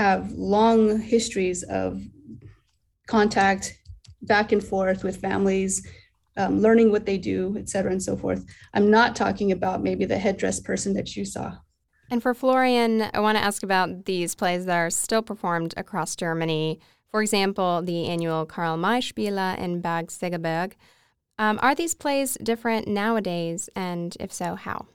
have 0.02 0.32
long 0.32 0.98
histories 0.98 1.62
of 1.64 2.00
contact 3.06 3.64
back 4.22 4.52
and 4.52 4.64
forth 4.64 5.04
with 5.04 5.20
families, 5.20 5.86
um, 6.38 6.62
learning 6.66 6.90
what 6.90 7.04
they 7.04 7.18
do, 7.18 7.54
et 7.58 7.68
cetera, 7.68 7.92
and 7.92 8.02
so 8.02 8.16
forth. 8.16 8.42
I'm 8.72 8.90
not 8.90 9.14
talking 9.14 9.52
about 9.52 9.82
maybe 9.82 10.06
the 10.06 10.18
headdress 10.18 10.58
person 10.60 10.94
that 10.94 11.14
you 11.16 11.24
saw. 11.26 11.52
And 12.10 12.22
for 12.22 12.34
Florian, 12.34 13.02
I 13.12 13.20
want 13.20 13.38
to 13.38 13.44
ask 13.44 13.62
about 13.62 14.04
these 14.04 14.34
plays 14.34 14.66
that 14.66 14.76
are 14.76 14.90
still 14.90 15.22
performed 15.22 15.74
across 15.76 16.14
Germany. 16.16 16.78
For 17.10 17.22
example, 17.22 17.82
the 17.82 18.06
annual 18.06 18.44
Karl 18.46 18.76
May 18.76 19.00
Spiele 19.00 19.58
in 19.58 19.80
Bad 19.80 20.08
Segeberg. 20.08 20.72
Um, 21.38 21.58
are 21.62 21.74
these 21.74 21.94
plays 21.94 22.36
different 22.42 22.86
nowadays, 22.86 23.68
and 23.74 24.16
if 24.20 24.32
so, 24.32 24.54
how? 24.54 24.86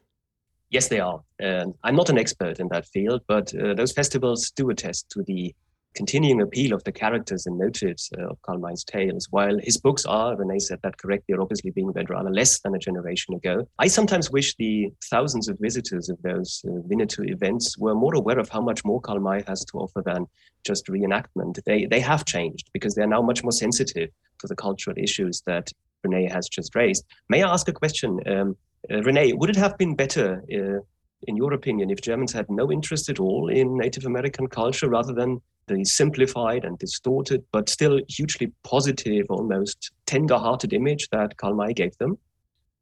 Yes, 0.70 0.88
they 0.88 1.00
are. 1.00 1.22
Uh, 1.42 1.66
I'm 1.84 1.96
not 1.96 2.10
an 2.10 2.18
expert 2.18 2.60
in 2.60 2.68
that 2.70 2.86
field, 2.86 3.22
but 3.28 3.54
uh, 3.56 3.74
those 3.74 3.92
festivals 3.92 4.52
do 4.52 4.70
attest 4.70 5.10
to 5.12 5.24
the 5.24 5.54
continuing 6.00 6.42
appeal 6.42 6.72
of 6.74 6.82
the 6.86 6.94
characters 6.94 7.46
and 7.46 7.58
motives 7.58 8.10
uh, 8.18 8.30
of 8.32 8.42
Karl 8.44 8.58
May's 8.58 8.86
tales. 8.86 9.28
While 9.32 9.58
his 9.60 9.78
books 9.78 10.06
are, 10.06 10.34
Renae 10.34 10.62
said 10.62 10.80
that 10.82 10.98
correctly, 10.98 11.36
are 11.36 11.42
obviously 11.42 11.72
being 11.72 11.92
read 11.92 12.10
rather 12.10 12.32
less 12.32 12.62
than 12.62 12.74
a 12.74 12.80
generation 12.80 13.34
ago. 13.34 13.68
I 13.80 13.88
sometimes 13.90 14.32
wish 14.32 14.56
the 14.56 14.94
thousands 15.12 15.50
of 15.50 15.58
visitors 15.60 16.08
of 16.08 16.18
those 16.22 16.62
uh, 16.66 16.80
Winnetou 16.90 17.30
events 17.30 17.78
were 17.78 17.96
more 17.96 18.16
aware 18.16 18.40
of 18.40 18.48
how 18.48 18.62
much 18.62 18.86
more 18.86 19.02
Karl 19.02 19.20
May 19.20 19.44
has 19.46 19.66
to 19.66 19.78
offer 19.78 20.02
than 20.06 20.26
just 20.64 20.88
reenactment. 20.88 21.62
They, 21.66 21.86
they 21.86 22.00
have 22.00 22.24
changed 22.24 22.70
because 22.72 22.96
they're 22.96 23.16
now 23.16 23.22
much 23.22 23.44
more 23.44 23.52
sensitive 23.52 24.10
to 24.40 24.48
the 24.48 24.56
cultural 24.56 24.96
issues 24.98 25.44
that 25.48 25.70
Renae 26.08 26.32
has 26.32 26.48
just 26.48 26.76
raised. 26.76 27.04
May 27.28 27.44
I 27.44 27.52
ask 27.52 27.68
a 27.68 27.74
question? 27.74 28.22
Um, 28.26 28.56
uh, 28.90 29.02
Renee, 29.04 29.34
would 29.34 29.50
it 29.50 29.58
have 29.58 29.78
been 29.78 29.96
better 29.98 30.42
uh, 30.60 30.80
in 31.24 31.36
your 31.36 31.54
opinion, 31.54 31.90
if 31.90 32.02
Germans 32.02 32.34
had 32.34 32.50
no 32.50 32.72
interest 32.72 33.10
at 33.10 33.20
all 33.20 33.50
in 33.50 33.78
Native 33.78 34.06
American 34.06 34.48
culture 34.48 34.90
rather 34.90 35.14
than 35.14 35.42
the 35.68 35.84
simplified 35.86 36.66
and 36.66 36.78
distorted, 36.80 37.44
but 37.52 37.70
still 37.70 38.00
hugely 38.08 38.52
positive, 38.64 39.26
almost 39.30 39.92
tender 40.06 40.38
hearted 40.38 40.74
image 40.74 41.08
that 41.12 41.38
Karl 41.38 41.56
May 41.56 41.74
gave 41.74 41.98
them? 41.98 42.18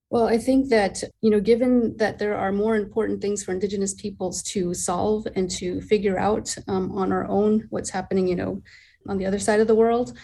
Well, 0.09 0.27
I 0.27 0.37
think 0.37 0.69
that, 0.69 1.03
you 1.19 1.29
know, 1.29 1.41
given 1.41 1.97
that 1.97 2.17
there 2.17 2.37
are 2.37 2.53
more 2.53 2.77
important 2.77 3.21
things 3.21 3.43
for 3.43 3.51
Indigenous 3.51 3.93
peoples 3.93 4.41
to 4.43 4.73
solve 4.73 5.27
and 5.35 5.51
to 5.51 5.81
figure 5.81 6.17
out 6.17 6.55
um, 6.69 6.97
on 6.97 7.11
our 7.11 7.27
own 7.27 7.67
what's 7.71 7.89
happening, 7.89 8.25
you 8.27 8.35
know, 8.35 8.61
on 9.09 9.17
the 9.17 9.25
other 9.25 9.39
side 9.39 9.59
of 9.59 9.67
the 9.67 9.75
world, 9.75 10.17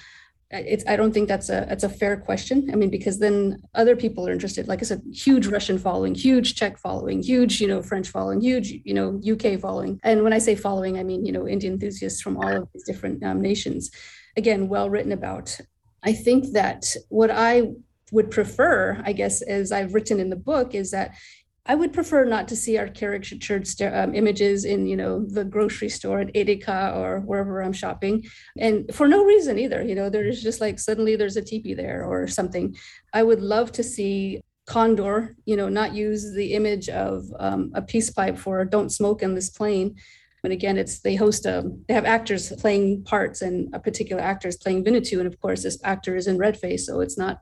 it's 0.53 0.83
i 0.87 0.95
don't 0.95 1.13
think 1.13 1.27
that's 1.27 1.49
a 1.49 1.65
that's 1.67 1.83
a 1.83 1.89
fair 1.89 2.17
question. 2.17 2.69
I 2.71 2.75
mean 2.75 2.89
because 2.89 3.19
then 3.19 3.61
other 3.73 3.95
people 3.95 4.27
are 4.27 4.31
interested. 4.31 4.67
Like 4.67 4.81
i 4.81 4.85
said 4.85 5.01
huge 5.11 5.47
russian 5.47 5.77
following 5.77 6.15
huge 6.15 6.55
czech 6.55 6.77
following 6.77 7.21
huge 7.23 7.59
you 7.61 7.67
know 7.67 7.81
french 7.81 8.07
following 8.09 8.41
huge 8.41 8.67
you 8.83 8.93
know 8.93 9.19
uk 9.31 9.59
following. 9.59 9.99
And 10.03 10.23
when 10.23 10.33
i 10.33 10.39
say 10.39 10.55
following 10.55 10.97
i 10.97 11.03
mean 11.03 11.25
you 11.25 11.31
know 11.31 11.47
indian 11.47 11.73
enthusiasts 11.73 12.21
from 12.21 12.37
all 12.37 12.55
of 12.55 12.67
these 12.73 12.83
different 12.83 13.23
um, 13.23 13.41
nations. 13.41 13.91
Again 14.37 14.67
well 14.67 14.89
written 14.89 15.11
about. 15.11 15.59
I 16.03 16.13
think 16.13 16.53
that 16.53 16.85
what 17.09 17.31
i 17.31 17.69
would 18.11 18.29
prefer 18.29 19.01
i 19.05 19.11
guess 19.11 19.41
as 19.41 19.71
i've 19.71 19.93
written 19.95 20.19
in 20.19 20.29
the 20.29 20.35
book 20.35 20.75
is 20.75 20.91
that 20.91 21.15
I 21.65 21.75
would 21.75 21.93
prefer 21.93 22.25
not 22.25 22.49
to 22.49 22.57
see 22.57 22.77
our 22.77 22.89
caricatured 22.89 23.67
um, 23.81 24.13
images 24.13 24.65
in, 24.65 24.85
you 24.85 24.97
know, 24.97 25.25
the 25.25 25.45
grocery 25.45 25.87
store 25.87 26.19
at 26.19 26.33
Edeka 26.33 26.95
or 26.97 27.21
wherever 27.21 27.61
I'm 27.61 27.71
shopping, 27.71 28.25
and 28.57 28.93
for 28.93 29.07
no 29.07 29.23
reason 29.23 29.57
either. 29.57 29.81
You 29.81 29.95
know, 29.95 30.09
there's 30.09 30.43
just 30.43 30.59
like 30.59 30.77
suddenly 30.77 31.15
there's 31.15 31.37
a 31.37 31.41
teepee 31.41 31.73
there 31.73 32.03
or 32.03 32.27
something. 32.27 32.75
I 33.13 33.23
would 33.23 33.41
love 33.41 33.71
to 33.73 33.83
see 33.83 34.41
Condor, 34.65 35.35
you 35.45 35.55
know, 35.55 35.69
not 35.69 35.93
use 35.93 36.33
the 36.33 36.53
image 36.53 36.89
of 36.89 37.25
um, 37.39 37.71
a 37.75 37.81
peace 37.81 38.09
pipe 38.09 38.37
for 38.37 38.65
"Don't 38.65 38.89
smoke 38.91 39.23
in 39.23 39.35
this 39.35 39.49
plane." 39.49 39.95
And 40.43 40.51
again, 40.51 40.77
it's 40.77 40.99
they 40.99 41.15
host 41.15 41.45
a 41.45 41.63
they 41.87 41.93
have 41.93 42.05
actors 42.05 42.51
playing 42.59 43.03
parts, 43.03 43.41
and 43.41 43.73
a 43.73 43.79
particular 43.79 44.21
actor 44.21 44.49
is 44.49 44.57
playing 44.57 44.83
Winnetou, 44.83 45.19
and 45.19 45.27
of 45.27 45.39
course, 45.39 45.63
this 45.63 45.79
actor 45.83 46.17
is 46.17 46.27
in 46.27 46.37
red 46.37 46.57
face, 46.57 46.85
so 46.85 46.99
it's 46.99 47.17
not. 47.17 47.39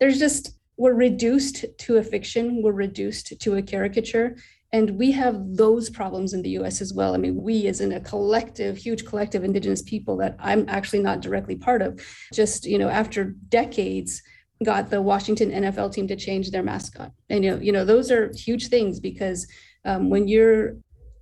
There's 0.00 0.18
just 0.18 0.59
we're 0.80 0.94
reduced 0.94 1.66
to 1.76 1.98
a 1.98 2.02
fiction, 2.02 2.62
we're 2.62 2.72
reduced 2.72 3.38
to 3.38 3.56
a 3.56 3.62
caricature. 3.62 4.34
And 4.72 4.96
we 4.96 5.12
have 5.12 5.36
those 5.54 5.90
problems 5.90 6.32
in 6.32 6.40
the 6.40 6.56
US 6.60 6.80
as 6.80 6.94
well. 6.94 7.14
I 7.14 7.18
mean, 7.18 7.36
we, 7.36 7.66
as 7.66 7.82
in 7.82 7.92
a 7.92 8.00
collective, 8.00 8.78
huge 8.78 9.04
collective 9.04 9.44
Indigenous 9.44 9.82
people 9.82 10.16
that 10.18 10.36
I'm 10.38 10.66
actually 10.70 11.02
not 11.02 11.20
directly 11.20 11.54
part 11.54 11.82
of, 11.82 12.00
just, 12.32 12.64
you 12.64 12.78
know, 12.78 12.88
after 12.88 13.34
decades, 13.50 14.22
got 14.64 14.88
the 14.88 15.02
Washington 15.02 15.50
NFL 15.50 15.92
team 15.92 16.08
to 16.08 16.16
change 16.16 16.50
their 16.50 16.62
mascot. 16.62 17.12
And, 17.28 17.44
you 17.44 17.50
know, 17.50 17.58
you 17.58 17.72
know 17.72 17.84
those 17.84 18.10
are 18.10 18.32
huge 18.34 18.68
things 18.68 19.00
because 19.00 19.46
um, 19.84 20.08
when 20.08 20.28
you're 20.28 20.76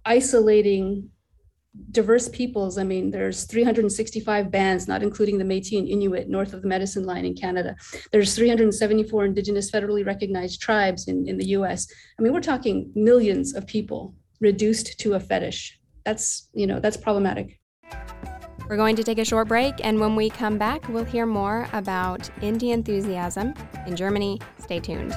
isolating 0.05 1.11
diverse 1.91 2.29
peoples. 2.29 2.79
I 2.79 2.85
mean, 2.85 3.11
there's 3.11 3.45
365 3.45 4.51
bands, 4.51 4.89
not 4.89 5.03
including 5.03 5.39
the 5.39 5.45
Métis 5.45 5.79
and 5.79 5.89
Inuit 5.89 6.29
north 6.29 6.53
of 6.53 6.63
the 6.63 6.69
Medicine 6.69 7.05
Line 7.05 7.25
in 7.25 7.35
Canada. 7.35 7.77
There's 8.13 8.35
374 8.35 9.25
indigenous 9.25 9.71
federally 9.71 10.05
recognized 10.05 10.61
tribes 10.61 11.09
in, 11.09 11.29
in 11.29 11.37
the 11.37 11.47
US. 11.49 11.87
I 12.19 12.23
mean, 12.23 12.33
we're 12.33 12.41
talking 12.41 12.91
millions 12.95 13.55
of 13.55 13.67
people 13.67 14.15
reduced 14.41 14.99
to 15.01 15.15
a 15.15 15.21
fetish. 15.21 15.79
That's, 16.05 16.49
you 16.55 16.67
know, 16.67 16.81
that's 16.81 16.97
problematic. 16.97 17.59
We're 18.69 18.77
going 18.77 18.97
to 18.97 19.05
take 19.05 19.19
a 19.19 19.25
short 19.25 19.49
break, 19.49 19.75
and 19.83 19.99
when 19.99 20.15
we 20.15 20.29
come 20.29 20.59
back, 20.59 20.87
we'll 20.89 21.05
hear 21.05 21.25
more 21.25 21.69
about 21.73 22.29
indianthusiasm 22.43 23.55
in 23.87 23.97
Germany. 23.97 24.41
Stay 24.59 24.79
tuned. 24.79 25.17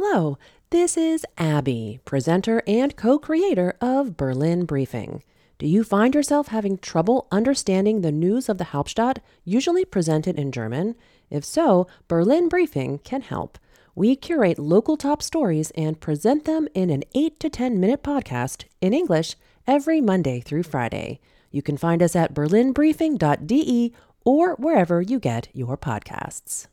Hello, 0.00 0.38
This 0.70 0.96
is 0.96 1.26
Abby, 1.36 1.98
presenter 2.04 2.62
and 2.68 2.94
co 2.94 3.18
creator 3.18 3.74
of 3.80 4.16
Berlin 4.16 4.64
Briefing. 4.64 5.24
Do 5.58 5.66
you 5.66 5.82
find 5.82 6.14
yourself 6.14 6.48
having 6.48 6.78
trouble 6.78 7.26
understanding 7.32 8.00
the 8.00 8.12
news 8.12 8.48
of 8.48 8.58
the 8.58 8.66
Hauptstadt, 8.66 9.18
usually 9.44 9.84
presented 9.84 10.38
in 10.38 10.52
German? 10.52 10.94
If 11.30 11.44
so, 11.44 11.88
Berlin 12.06 12.48
Briefing 12.48 12.98
can 12.98 13.22
help. 13.22 13.58
We 13.96 14.14
curate 14.14 14.60
local 14.60 14.96
top 14.96 15.20
stories 15.20 15.72
and 15.72 15.98
present 16.00 16.44
them 16.44 16.68
in 16.74 16.90
an 16.90 17.02
8 17.16 17.40
to 17.40 17.50
10 17.50 17.80
minute 17.80 18.04
podcast 18.04 18.66
in 18.80 18.94
English 18.94 19.34
every 19.66 20.00
Monday 20.00 20.38
through 20.38 20.62
Friday. 20.62 21.18
You 21.50 21.60
can 21.60 21.76
find 21.76 22.04
us 22.04 22.14
at 22.14 22.34
berlinbriefing.de 22.34 23.92
or 24.24 24.54
wherever 24.54 25.02
you 25.02 25.18
get 25.18 25.48
your 25.52 25.76
podcasts. 25.76 26.68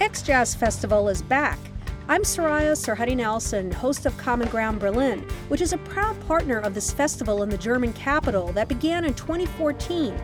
X 0.00 0.22
Jazz 0.22 0.54
Festival 0.54 1.08
is 1.08 1.22
back. 1.22 1.58
I'm 2.06 2.22
Soraya 2.22 2.76
Sarhadi 2.76 3.16
Nelson, 3.16 3.72
host 3.72 4.06
of 4.06 4.16
Common 4.16 4.48
Ground 4.48 4.78
Berlin, 4.78 5.26
which 5.48 5.60
is 5.60 5.72
a 5.72 5.78
proud 5.78 6.18
partner 6.28 6.58
of 6.58 6.72
this 6.72 6.92
festival 6.92 7.42
in 7.42 7.48
the 7.48 7.58
German 7.58 7.92
capital 7.94 8.52
that 8.52 8.68
began 8.68 9.04
in 9.04 9.12
2014. 9.14 10.14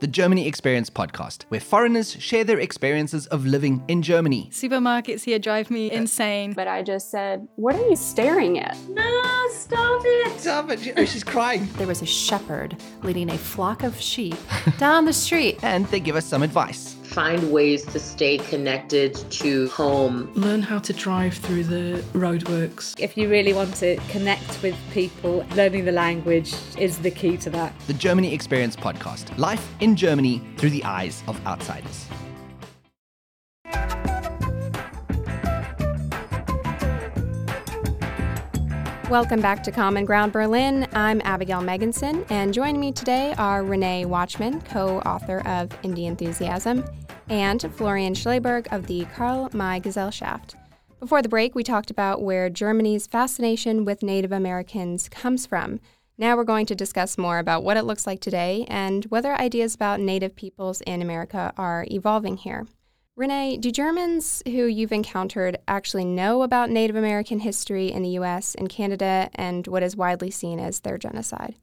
The 0.00 0.06
Germany 0.08 0.48
Experience 0.48 0.90
podcast, 0.90 1.44
where 1.48 1.60
foreigners 1.60 2.20
share 2.20 2.42
their 2.42 2.58
experiences 2.58 3.26
of 3.28 3.46
living 3.46 3.82
in 3.86 4.02
Germany. 4.02 4.50
Supermarkets 4.52 5.22
here 5.22 5.38
drive 5.38 5.70
me 5.70 5.90
insane. 5.90 6.52
But 6.52 6.66
I 6.66 6.82
just 6.82 7.10
said, 7.10 7.46
What 7.56 7.76
are 7.76 7.88
you 7.88 7.96
staring 7.96 8.58
at? 8.58 8.76
No, 8.88 9.46
stop 9.50 10.02
it. 10.04 10.40
Stop 10.40 10.70
it. 10.70 10.94
Oh, 10.96 11.04
she's 11.04 11.22
crying. 11.22 11.68
There 11.76 11.86
was 11.86 12.02
a 12.02 12.06
shepherd 12.06 12.76
leading 13.02 13.30
a 13.30 13.38
flock 13.38 13.84
of 13.84 13.98
sheep 14.00 14.36
down 14.78 15.04
the 15.04 15.12
street. 15.12 15.62
And 15.62 15.86
they 15.86 16.00
give 16.00 16.16
us 16.16 16.26
some 16.26 16.42
advice. 16.42 16.93
Find 17.14 17.52
ways 17.52 17.84
to 17.86 18.00
stay 18.00 18.38
connected 18.38 19.14
to 19.14 19.68
home. 19.68 20.32
Learn 20.34 20.62
how 20.62 20.80
to 20.80 20.92
drive 20.92 21.34
through 21.34 21.62
the 21.62 22.02
roadworks. 22.12 22.98
If 22.98 23.16
you 23.16 23.30
really 23.30 23.52
want 23.52 23.72
to 23.76 23.98
connect 24.08 24.60
with 24.64 24.76
people, 24.90 25.46
learning 25.54 25.84
the 25.84 25.92
language 25.92 26.52
is 26.76 26.98
the 26.98 27.12
key 27.12 27.36
to 27.36 27.50
that. 27.50 27.72
The 27.86 27.92
Germany 27.92 28.34
Experience 28.34 28.74
podcast. 28.74 29.38
Life 29.38 29.64
in 29.78 29.94
Germany 29.94 30.42
through 30.56 30.70
the 30.70 30.82
eyes 30.82 31.22
of 31.28 31.40
outsiders. 31.46 32.08
Welcome 39.08 39.40
back 39.40 39.62
to 39.62 39.70
Common 39.70 40.04
Ground 40.04 40.32
Berlin. 40.32 40.88
I'm 40.94 41.20
Abigail 41.24 41.60
Megginson, 41.60 42.28
and 42.30 42.52
joining 42.52 42.80
me 42.80 42.90
today 42.90 43.34
are 43.38 43.62
Renae 43.62 44.06
Watchman, 44.06 44.62
co 44.62 44.98
author 45.00 45.46
of 45.46 45.68
Indianthusiasm, 45.82 46.84
and 47.28 47.70
Florian 47.74 48.14
Schleburg 48.14 48.66
of 48.72 48.86
the 48.86 49.06
Karl 49.14 49.50
May 49.52 49.80
Gesellschaft. 49.80 50.54
Before 51.00 51.22
the 51.22 51.28
break, 51.28 51.54
we 51.54 51.62
talked 51.62 51.90
about 51.90 52.22
where 52.22 52.48
Germany's 52.48 53.06
fascination 53.06 53.84
with 53.84 54.02
Native 54.02 54.32
Americans 54.32 55.08
comes 55.08 55.46
from. 55.46 55.80
Now 56.16 56.36
we're 56.36 56.44
going 56.44 56.66
to 56.66 56.74
discuss 56.74 57.18
more 57.18 57.38
about 57.38 57.64
what 57.64 57.76
it 57.76 57.84
looks 57.84 58.06
like 58.06 58.20
today 58.20 58.64
and 58.68 59.04
whether 59.06 59.34
ideas 59.34 59.74
about 59.74 60.00
Native 60.00 60.36
peoples 60.36 60.80
in 60.82 61.02
America 61.02 61.52
are 61.56 61.86
evolving 61.90 62.36
here. 62.36 62.66
Renae, 63.18 63.60
do 63.60 63.70
Germans 63.70 64.42
who 64.46 64.66
you've 64.66 64.92
encountered 64.92 65.58
actually 65.68 66.04
know 66.04 66.42
about 66.42 66.70
Native 66.70 66.96
American 66.96 67.40
history 67.40 67.92
in 67.92 68.02
the 68.02 68.18
US 68.20 68.54
and 68.54 68.68
Canada 68.68 69.30
and 69.34 69.66
what 69.66 69.82
is 69.82 69.96
widely 69.96 70.30
seen 70.30 70.58
as 70.58 70.80
their 70.80 70.98
genocide? 70.98 71.54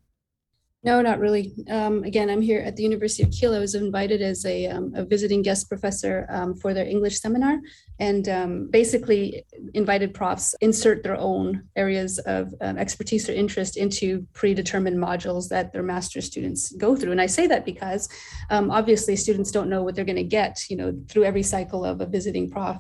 No, 0.83 0.99
not 0.99 1.19
really. 1.19 1.53
Um, 1.69 2.03
again, 2.03 2.27
I'm 2.27 2.41
here 2.41 2.59
at 2.59 2.75
the 2.75 2.81
University 2.81 3.21
of 3.21 3.29
Kiel. 3.29 3.53
I 3.53 3.59
was 3.59 3.75
invited 3.75 4.23
as 4.23 4.43
a, 4.45 4.65
um, 4.65 4.91
a 4.95 5.05
visiting 5.05 5.43
guest 5.43 5.69
professor 5.69 6.25
um, 6.31 6.55
for 6.55 6.73
their 6.73 6.87
English 6.87 7.19
seminar 7.19 7.59
and 7.99 8.27
um, 8.27 8.67
basically 8.71 9.45
invited 9.75 10.11
profs 10.11 10.55
insert 10.59 11.03
their 11.03 11.17
own 11.17 11.67
areas 11.75 12.17
of 12.19 12.51
um, 12.61 12.79
expertise 12.79 13.29
or 13.29 13.33
interest 13.33 13.77
into 13.77 14.25
predetermined 14.33 14.97
modules 14.97 15.49
that 15.49 15.71
their 15.71 15.83
master's 15.83 16.25
students 16.25 16.71
go 16.71 16.95
through. 16.95 17.11
And 17.11 17.21
I 17.21 17.27
say 17.27 17.45
that 17.45 17.63
because 17.63 18.09
um, 18.49 18.71
obviously 18.71 19.15
students 19.15 19.51
don't 19.51 19.69
know 19.69 19.83
what 19.83 19.93
they're 19.93 20.03
going 20.03 20.15
to 20.15 20.23
get, 20.23 20.67
you 20.67 20.77
know, 20.77 20.99
through 21.09 21.25
every 21.25 21.43
cycle 21.43 21.85
of 21.85 22.01
a 22.01 22.07
visiting 22.07 22.49
prof. 22.49 22.77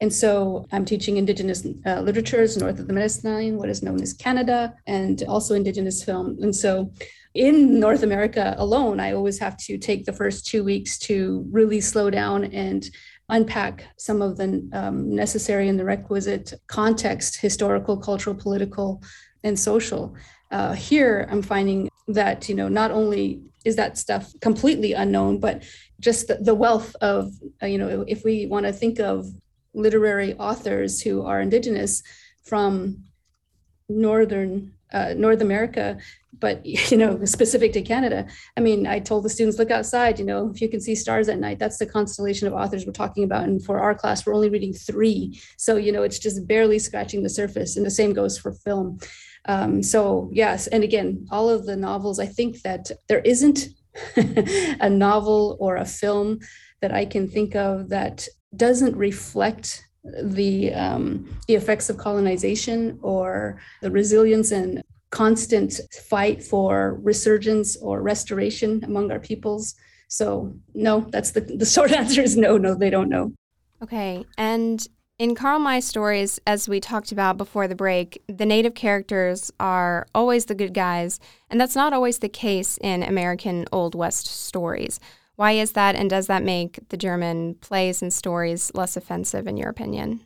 And 0.00 0.12
so 0.12 0.66
I'm 0.72 0.86
teaching 0.86 1.18
Indigenous 1.18 1.66
uh, 1.86 2.00
literatures 2.00 2.56
north 2.56 2.80
of 2.80 2.88
the 2.88 2.92
Medicine 2.92 3.32
Line, 3.32 3.56
what 3.58 3.68
is 3.68 3.82
known 3.82 4.02
as 4.02 4.14
Canada, 4.14 4.74
and 4.86 5.22
also 5.28 5.54
Indigenous 5.54 6.02
film. 6.02 6.38
And 6.40 6.56
so 6.56 6.90
in 7.34 7.80
North 7.80 8.02
America 8.02 8.54
alone, 8.58 9.00
I 9.00 9.12
always 9.12 9.38
have 9.38 9.56
to 9.58 9.78
take 9.78 10.04
the 10.04 10.12
first 10.12 10.46
two 10.46 10.62
weeks 10.62 10.98
to 11.00 11.46
really 11.50 11.80
slow 11.80 12.10
down 12.10 12.44
and 12.44 12.84
unpack 13.28 13.86
some 13.96 14.20
of 14.20 14.36
the 14.36 14.68
um, 14.74 15.14
necessary 15.14 15.68
and 15.68 15.78
the 15.78 15.84
requisite 15.84 16.52
context 16.66 17.40
historical, 17.40 17.96
cultural, 17.96 18.36
political, 18.36 19.02
and 19.44 19.58
social. 19.58 20.14
Uh, 20.50 20.74
here, 20.74 21.26
I'm 21.30 21.40
finding 21.40 21.88
that, 22.08 22.48
you 22.48 22.54
know, 22.54 22.68
not 22.68 22.90
only 22.90 23.40
is 23.64 23.76
that 23.76 23.96
stuff 23.96 24.32
completely 24.40 24.92
unknown, 24.92 25.38
but 25.38 25.62
just 26.00 26.28
the, 26.28 26.34
the 26.34 26.54
wealth 26.54 26.94
of, 27.00 27.32
uh, 27.62 27.66
you 27.66 27.78
know, 27.78 28.04
if 28.06 28.24
we 28.24 28.46
want 28.46 28.66
to 28.66 28.72
think 28.72 28.98
of 28.98 29.26
literary 29.72 30.34
authors 30.34 31.00
who 31.00 31.22
are 31.24 31.40
indigenous 31.40 32.02
from 32.44 33.04
northern 33.88 34.72
uh, 34.92 35.14
North 35.16 35.40
America, 35.40 35.98
but 36.38 36.64
you 36.90 36.96
know, 36.96 37.24
specific 37.24 37.72
to 37.72 37.82
Canada. 37.82 38.26
I 38.56 38.60
mean, 38.60 38.86
I 38.86 39.00
told 39.00 39.24
the 39.24 39.30
students, 39.30 39.58
look 39.58 39.70
outside. 39.70 40.18
You 40.18 40.24
know, 40.24 40.50
if 40.50 40.60
you 40.60 40.68
can 40.68 40.80
see 40.80 40.94
stars 40.94 41.28
at 41.28 41.38
night, 41.38 41.58
that's 41.58 41.78
the 41.78 41.86
constellation 41.86 42.46
of 42.46 42.54
authors 42.54 42.86
we're 42.86 42.92
talking 42.92 43.24
about. 43.24 43.44
And 43.44 43.64
for 43.64 43.80
our 43.80 43.94
class, 43.94 44.24
we're 44.24 44.34
only 44.34 44.50
reading 44.50 44.72
three, 44.72 45.40
so 45.56 45.76
you 45.76 45.92
know, 45.92 46.02
it's 46.02 46.18
just 46.18 46.46
barely 46.46 46.78
scratching 46.78 47.22
the 47.22 47.28
surface. 47.30 47.76
And 47.76 47.86
the 47.86 47.90
same 47.90 48.12
goes 48.12 48.38
for 48.38 48.52
film. 48.52 48.98
Um, 49.46 49.82
so 49.82 50.30
yes, 50.32 50.66
and 50.68 50.84
again, 50.84 51.26
all 51.30 51.48
of 51.48 51.66
the 51.66 51.76
novels. 51.76 52.18
I 52.18 52.26
think 52.26 52.62
that 52.62 52.90
there 53.08 53.20
isn't 53.20 53.68
a 54.80 54.88
novel 54.88 55.56
or 55.60 55.76
a 55.76 55.84
film 55.84 56.38
that 56.80 56.92
I 56.92 57.04
can 57.04 57.28
think 57.28 57.54
of 57.54 57.88
that 57.90 58.28
doesn't 58.54 58.96
reflect 58.96 59.86
the 60.04 60.72
um, 60.74 61.28
the 61.46 61.54
effects 61.54 61.88
of 61.88 61.96
colonization 61.96 62.98
or 63.02 63.60
the 63.80 63.90
resilience 63.90 64.50
and 64.50 64.82
constant 65.10 65.80
fight 66.08 66.42
for 66.42 66.98
resurgence 67.02 67.76
or 67.76 68.02
restoration 68.02 68.82
among 68.84 69.12
our 69.12 69.20
peoples. 69.20 69.74
So 70.08 70.54
no, 70.74 71.06
that's 71.10 71.30
the 71.30 71.40
the 71.40 71.66
short 71.66 71.92
answer 72.00 72.22
is 72.22 72.36
no, 72.36 72.58
no, 72.58 72.74
they 72.74 72.90
don't 72.90 73.08
know. 73.08 73.32
Okay, 73.82 74.24
and 74.38 74.86
in 75.18 75.34
Karl 75.36 75.60
May 75.60 75.80
stories, 75.80 76.40
as 76.46 76.68
we 76.68 76.80
talked 76.80 77.12
about 77.12 77.36
before 77.36 77.68
the 77.68 77.76
break, 77.76 78.22
the 78.26 78.46
native 78.46 78.74
characters 78.74 79.52
are 79.60 80.06
always 80.14 80.46
the 80.46 80.54
good 80.54 80.74
guys, 80.74 81.20
and 81.48 81.60
that's 81.60 81.76
not 81.76 81.92
always 81.92 82.18
the 82.18 82.28
case 82.28 82.76
in 82.80 83.02
American 83.02 83.66
Old 83.70 83.94
West 83.94 84.26
stories. 84.26 84.98
Why 85.42 85.52
is 85.64 85.72
that, 85.72 85.96
and 85.96 86.08
does 86.08 86.28
that 86.28 86.44
make 86.44 86.78
the 86.90 86.96
German 86.96 87.56
plays 87.56 88.00
and 88.00 88.12
stories 88.12 88.70
less 88.74 88.96
offensive, 88.96 89.48
in 89.48 89.56
your 89.56 89.70
opinion? 89.70 90.22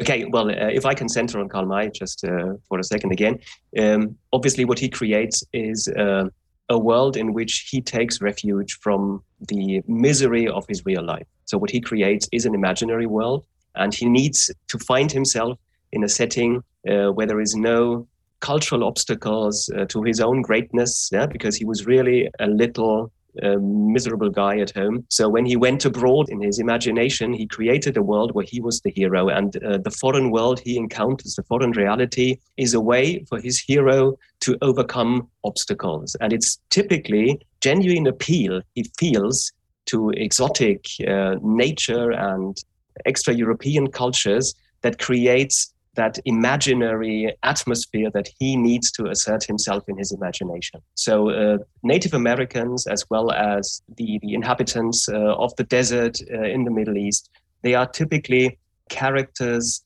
Okay, 0.00 0.24
well, 0.24 0.50
uh, 0.50 0.70
if 0.80 0.84
I 0.84 0.92
can 0.92 1.08
center 1.08 1.38
on 1.38 1.48
Karl 1.48 1.66
May 1.66 1.88
just 1.88 2.24
uh, 2.24 2.54
for 2.66 2.80
a 2.80 2.82
second 2.82 3.12
again, 3.12 3.38
um, 3.78 4.16
obviously 4.32 4.64
what 4.64 4.80
he 4.80 4.88
creates 4.88 5.44
is 5.52 5.86
uh, 5.86 6.24
a 6.68 6.76
world 6.76 7.16
in 7.16 7.32
which 7.32 7.68
he 7.70 7.80
takes 7.80 8.20
refuge 8.20 8.76
from 8.80 9.22
the 9.48 9.82
misery 9.86 10.48
of 10.48 10.66
his 10.66 10.84
real 10.84 11.04
life. 11.04 11.28
So 11.44 11.58
what 11.58 11.70
he 11.70 11.80
creates 11.80 12.28
is 12.32 12.44
an 12.44 12.52
imaginary 12.56 13.06
world, 13.06 13.44
and 13.76 13.94
he 13.94 14.06
needs 14.06 14.50
to 14.66 14.78
find 14.80 15.12
himself 15.12 15.60
in 15.92 16.02
a 16.02 16.08
setting 16.08 16.64
uh, 16.90 17.12
where 17.12 17.28
there 17.28 17.40
is 17.40 17.54
no 17.54 18.08
cultural 18.40 18.82
obstacles 18.82 19.70
uh, 19.76 19.84
to 19.84 20.02
his 20.02 20.18
own 20.18 20.42
greatness, 20.42 21.08
yeah, 21.12 21.26
because 21.26 21.54
he 21.54 21.64
was 21.64 21.86
really 21.86 22.28
a 22.40 22.48
little 22.48 23.12
a 23.42 23.58
miserable 23.58 24.30
guy 24.30 24.58
at 24.58 24.70
home. 24.70 25.04
So 25.10 25.28
when 25.28 25.46
he 25.46 25.56
went 25.56 25.84
abroad 25.84 26.28
in 26.28 26.40
his 26.40 26.58
imagination, 26.58 27.32
he 27.32 27.46
created 27.46 27.96
a 27.96 28.02
world 28.02 28.32
where 28.34 28.46
he 28.46 28.60
was 28.60 28.80
the 28.80 28.90
hero. 28.90 29.28
And 29.28 29.62
uh, 29.62 29.78
the 29.78 29.90
foreign 29.90 30.30
world 30.30 30.60
he 30.60 30.76
encounters, 30.76 31.34
the 31.34 31.42
foreign 31.44 31.72
reality, 31.72 32.38
is 32.56 32.74
a 32.74 32.80
way 32.80 33.24
for 33.28 33.40
his 33.40 33.60
hero 33.60 34.16
to 34.40 34.56
overcome 34.62 35.28
obstacles. 35.44 36.16
And 36.20 36.32
it's 36.32 36.58
typically 36.70 37.40
genuine 37.60 38.06
appeal 38.06 38.62
he 38.74 38.84
feels 38.98 39.52
to 39.86 40.10
exotic 40.10 40.86
uh, 41.06 41.36
nature 41.42 42.10
and 42.10 42.56
extra 43.04 43.34
European 43.34 43.90
cultures 43.90 44.54
that 44.82 44.98
creates 44.98 45.72
that 45.96 46.18
imaginary 46.24 47.36
atmosphere 47.42 48.10
that 48.12 48.28
he 48.38 48.56
needs 48.56 48.90
to 48.92 49.06
assert 49.06 49.44
himself 49.44 49.84
in 49.88 49.98
his 49.98 50.12
imagination. 50.12 50.80
So, 50.94 51.30
uh, 51.30 51.58
Native 51.82 52.14
Americans, 52.14 52.86
as 52.86 53.04
well 53.10 53.32
as 53.32 53.82
the, 53.96 54.18
the 54.22 54.34
inhabitants 54.34 55.08
uh, 55.08 55.34
of 55.36 55.54
the 55.56 55.64
desert 55.64 56.18
uh, 56.32 56.42
in 56.42 56.64
the 56.64 56.70
Middle 56.70 56.96
East, 56.96 57.30
they 57.62 57.74
are 57.74 57.86
typically 57.86 58.58
characters 58.88 59.84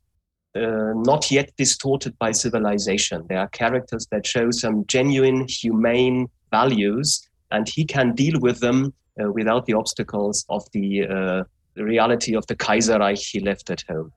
uh, 0.54 0.92
not 0.94 1.30
yet 1.30 1.50
distorted 1.56 2.18
by 2.18 2.32
civilization. 2.32 3.24
They 3.28 3.36
are 3.36 3.48
characters 3.48 4.06
that 4.10 4.26
show 4.26 4.50
some 4.50 4.84
genuine 4.86 5.46
humane 5.48 6.28
values, 6.50 7.28
and 7.50 7.68
he 7.68 7.84
can 7.84 8.14
deal 8.14 8.38
with 8.40 8.60
them 8.60 8.92
uh, 9.22 9.30
without 9.30 9.66
the 9.66 9.74
obstacles 9.74 10.44
of 10.48 10.64
the, 10.72 11.06
uh, 11.06 11.44
the 11.74 11.84
reality 11.84 12.34
of 12.34 12.46
the 12.48 12.56
Kaiserreich 12.56 13.30
he 13.30 13.40
left 13.40 13.70
at 13.70 13.84
home. 13.88 14.12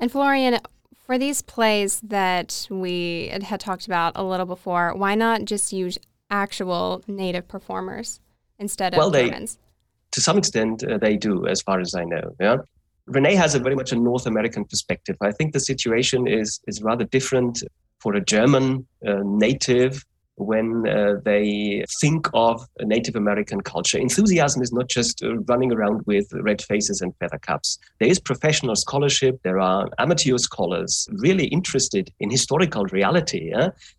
And 0.00 0.12
Florian, 0.12 0.58
for 1.06 1.18
these 1.18 1.40
plays 1.40 2.00
that 2.00 2.66
we 2.68 3.28
had 3.32 3.60
talked 3.60 3.86
about 3.86 4.12
a 4.16 4.24
little 4.24 4.46
before, 4.46 4.94
why 4.94 5.14
not 5.14 5.44
just 5.44 5.72
use 5.72 5.98
actual 6.30 7.02
native 7.06 7.46
performers 7.46 8.20
instead 8.58 8.92
of 8.92 8.98
well, 8.98 9.10
they, 9.10 9.26
Germans? 9.26 9.58
To 10.12 10.20
some 10.20 10.36
extent, 10.36 10.82
uh, 10.82 10.98
they 10.98 11.16
do, 11.16 11.46
as 11.46 11.62
far 11.62 11.80
as 11.80 11.94
I 11.94 12.04
know. 12.04 12.34
Yeah. 12.40 12.56
Renae 13.08 13.36
has 13.36 13.54
a 13.54 13.60
very 13.60 13.76
much 13.76 13.92
a 13.92 13.96
North 13.96 14.26
American 14.26 14.64
perspective. 14.64 15.16
I 15.20 15.30
think 15.30 15.52
the 15.52 15.60
situation 15.60 16.26
is 16.26 16.60
is 16.66 16.82
rather 16.82 17.04
different 17.04 17.62
for 18.00 18.14
a 18.16 18.20
German 18.20 18.86
uh, 19.06 19.22
native 19.24 20.04
when 20.36 20.86
uh, 20.88 21.16
they 21.24 21.84
think 22.00 22.28
of 22.34 22.66
Native 22.80 23.16
American 23.16 23.60
culture. 23.60 23.98
Enthusiasm 23.98 24.62
is 24.62 24.72
not 24.72 24.88
just 24.88 25.22
uh, 25.22 25.36
running 25.48 25.72
around 25.72 26.02
with 26.06 26.28
red 26.32 26.62
faces 26.62 27.00
and 27.00 27.14
feather 27.16 27.38
caps. 27.38 27.78
There 28.00 28.08
is 28.08 28.20
professional 28.20 28.76
scholarship. 28.76 29.40
There 29.42 29.58
are 29.58 29.88
amateur 29.98 30.36
scholars 30.38 31.08
really 31.12 31.46
interested 31.46 32.12
in 32.20 32.30
historical 32.30 32.84
reality. 32.86 33.52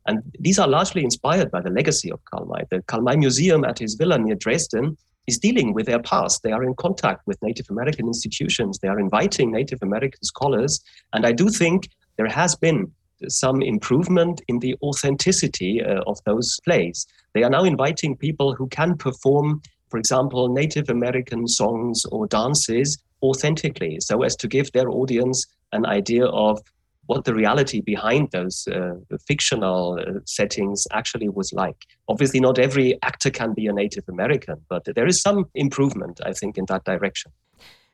And 0.05 0.21
these 0.39 0.59
are 0.59 0.67
largely 0.67 1.03
inspired 1.03 1.51
by 1.51 1.61
the 1.61 1.71
legacy 1.71 2.11
of 2.11 2.23
Karl 2.25 2.45
May. 2.45 2.63
The 2.69 2.83
Karl 2.83 3.01
May 3.01 3.15
Museum 3.15 3.63
at 3.63 3.79
his 3.79 3.95
villa 3.95 4.17
near 4.17 4.35
Dresden 4.35 4.97
is 5.27 5.37
dealing 5.39 5.73
with 5.73 5.85
their 5.85 6.01
past. 6.01 6.43
They 6.43 6.51
are 6.51 6.63
in 6.63 6.73
contact 6.75 7.25
with 7.27 7.41
Native 7.41 7.67
American 7.69 8.07
institutions. 8.07 8.79
They 8.79 8.87
are 8.87 8.99
inviting 8.99 9.51
Native 9.51 9.79
American 9.81 10.23
scholars. 10.23 10.81
And 11.13 11.25
I 11.25 11.33
do 11.33 11.49
think 11.49 11.89
there 12.17 12.27
has 12.27 12.55
been 12.55 12.91
some 13.27 13.61
improvement 13.61 14.41
in 14.47 14.59
the 14.59 14.75
authenticity 14.81 15.83
uh, 15.83 16.01
of 16.07 16.19
those 16.25 16.59
plays. 16.63 17.05
They 17.33 17.43
are 17.43 17.49
now 17.49 17.63
inviting 17.63 18.15
people 18.15 18.53
who 18.55 18.67
can 18.67 18.97
perform, 18.97 19.61
for 19.89 19.97
example, 19.97 20.49
Native 20.49 20.89
American 20.89 21.47
songs 21.47 22.05
or 22.11 22.27
dances 22.27 22.97
authentically, 23.23 23.99
so 23.99 24.23
as 24.23 24.35
to 24.37 24.47
give 24.47 24.71
their 24.71 24.89
audience 24.89 25.45
an 25.71 25.85
idea 25.85 26.25
of 26.25 26.61
what 27.07 27.23
the 27.23 27.33
reality 27.33 27.81
behind 27.81 28.29
those 28.31 28.67
uh, 28.67 28.95
fictional 29.27 29.97
uh, 29.99 30.19
settings 30.25 30.85
actually 30.91 31.29
was 31.29 31.53
like. 31.53 31.85
Obviously, 32.09 32.39
not 32.39 32.59
every 32.59 33.01
actor 33.01 33.29
can 33.29 33.53
be 33.53 33.67
a 33.67 33.73
Native 33.73 34.03
American, 34.09 34.57
but 34.69 34.83
there 34.93 35.07
is 35.07 35.21
some 35.21 35.45
improvement, 35.55 36.19
I 36.25 36.33
think, 36.33 36.57
in 36.57 36.65
that 36.67 36.83
direction. 36.83 37.31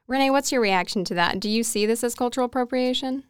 Renae, 0.10 0.32
what's 0.32 0.52
your 0.52 0.62
reaction 0.62 1.06
to 1.06 1.14
that? 1.14 1.40
Do 1.40 1.50
you 1.50 1.64
see 1.64 1.86
this 1.86 2.04
as 2.04 2.16
cultural 2.16 2.46
appropriation? 2.46 3.24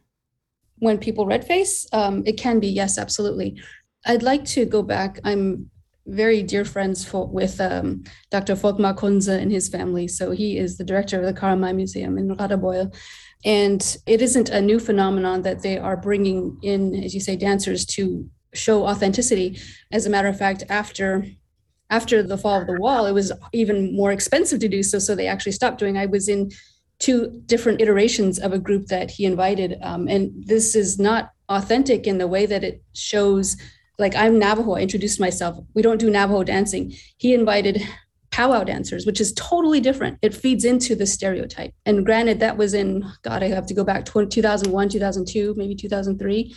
When 0.78 0.98
people 0.98 1.26
red 1.26 1.46
face, 1.46 1.86
um, 1.92 2.22
it 2.26 2.36
can 2.36 2.60
be 2.60 2.68
yes, 2.68 2.98
absolutely. 2.98 3.60
I'd 4.06 4.22
like 4.22 4.44
to 4.46 4.64
go 4.64 4.82
back. 4.82 5.20
I'm 5.24 5.70
very 6.06 6.42
dear 6.42 6.64
friends 6.64 7.04
for, 7.04 7.26
with 7.26 7.60
um, 7.60 8.04
Dr. 8.30 8.54
Volkmar 8.54 8.96
Kunze 8.96 9.40
and 9.40 9.50
his 9.50 9.68
family. 9.68 10.06
So 10.08 10.32
he 10.32 10.58
is 10.58 10.76
the 10.76 10.84
director 10.84 11.18
of 11.18 11.24
the 11.24 11.32
Karl 11.32 11.56
May 11.56 11.72
Museum 11.72 12.18
in 12.18 12.36
Radebeul. 12.36 12.94
And 13.44 13.96
it 14.06 14.20
isn't 14.20 14.50
a 14.50 14.60
new 14.60 14.78
phenomenon 14.78 15.42
that 15.42 15.62
they 15.62 15.78
are 15.78 15.96
bringing 15.96 16.58
in, 16.62 16.94
as 17.02 17.14
you 17.14 17.20
say, 17.20 17.36
dancers 17.36 17.86
to 17.86 18.28
show 18.54 18.86
authenticity. 18.86 19.58
As 19.92 20.06
a 20.06 20.10
matter 20.10 20.28
of 20.28 20.38
fact, 20.38 20.64
after 20.68 21.26
after 21.90 22.22
the 22.22 22.38
fall 22.38 22.60
of 22.60 22.66
the 22.66 22.80
wall, 22.80 23.06
it 23.06 23.12
was 23.12 23.30
even 23.52 23.94
more 23.94 24.10
expensive 24.10 24.58
to 24.60 24.68
do 24.68 24.82
so. 24.82 24.98
So 24.98 25.14
they 25.14 25.26
actually 25.28 25.52
stopped 25.52 25.78
doing. 25.78 25.98
I 25.98 26.06
was 26.06 26.28
in 26.28 26.50
two 27.04 27.42
different 27.44 27.82
iterations 27.82 28.38
of 28.38 28.54
a 28.54 28.58
group 28.58 28.86
that 28.86 29.10
he 29.10 29.26
invited. 29.26 29.76
Um, 29.82 30.08
and 30.08 30.32
this 30.46 30.74
is 30.74 30.98
not 30.98 31.32
authentic 31.50 32.06
in 32.06 32.16
the 32.16 32.26
way 32.26 32.46
that 32.46 32.64
it 32.64 32.82
shows, 32.94 33.58
like, 33.98 34.16
I'm 34.16 34.38
Navajo, 34.38 34.76
I 34.76 34.80
introduced 34.80 35.20
myself. 35.20 35.58
We 35.74 35.82
don't 35.82 36.00
do 36.00 36.08
Navajo 36.08 36.44
dancing. 36.44 36.94
He 37.18 37.34
invited 37.34 37.82
powwow 38.30 38.64
dancers, 38.64 39.04
which 39.04 39.20
is 39.20 39.34
totally 39.34 39.80
different. 39.80 40.18
It 40.22 40.34
feeds 40.34 40.64
into 40.64 40.94
the 40.94 41.04
stereotype. 41.04 41.74
And 41.84 42.06
granted, 42.06 42.40
that 42.40 42.56
was 42.56 42.72
in, 42.72 43.04
God, 43.20 43.42
I 43.42 43.48
have 43.48 43.66
to 43.66 43.74
go 43.74 43.84
back 43.84 44.06
2001, 44.06 44.88
2002, 44.88 45.54
maybe 45.58 45.74
2003 45.74 46.56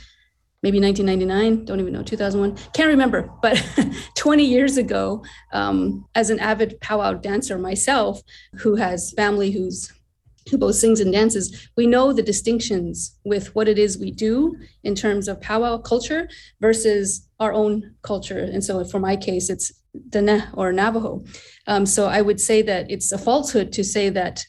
maybe 0.64 0.80
1999 0.80 1.66
don't 1.66 1.80
even 1.80 1.94
know 1.94 2.02
2001 2.02 2.58
can't 2.74 2.90
remember 2.90 3.30
but 3.44 3.64
20 4.16 4.44
years 4.44 4.78
ago 4.78 5.24
um, 5.54 6.04
as 6.16 6.32
an 6.32 6.40
avid 6.40 6.82
powwow 6.82 7.14
dancer 7.14 7.60
myself 7.60 8.24
who 8.56 8.76
has 8.76 9.14
family 9.14 9.52
who's 9.52 9.94
who 10.50 10.58
both 10.58 10.76
sings 10.76 11.00
and 11.00 11.12
dances, 11.12 11.70
we 11.76 11.88
know 11.88 12.14
the 12.14 12.24
distinctions 12.24 13.18
with 13.24 13.54
what 13.56 13.68
it 13.68 13.78
is 13.78 13.98
we 13.98 14.12
do 14.12 14.56
in 14.84 14.96
terms 14.96 15.28
of 15.28 15.42
powwow 15.42 15.78
culture 15.78 16.30
versus 16.62 17.28
our 17.40 17.54
own 17.54 17.96
culture. 18.02 18.40
And 18.40 18.64
so 18.64 18.84
for 18.86 19.00
my 19.00 19.16
case, 19.16 19.50
it's 19.50 19.72
Dene 20.10 20.44
or 20.54 20.72
Navajo. 20.72 21.26
Um, 21.68 21.86
so 21.86 22.08
I 22.08 22.22
would 22.22 22.40
say 22.40 22.62
that 22.64 22.90
it's 22.90 23.12
a 23.12 23.18
falsehood 23.18 23.72
to 23.74 23.84
say 23.84 24.10
that 24.10 24.46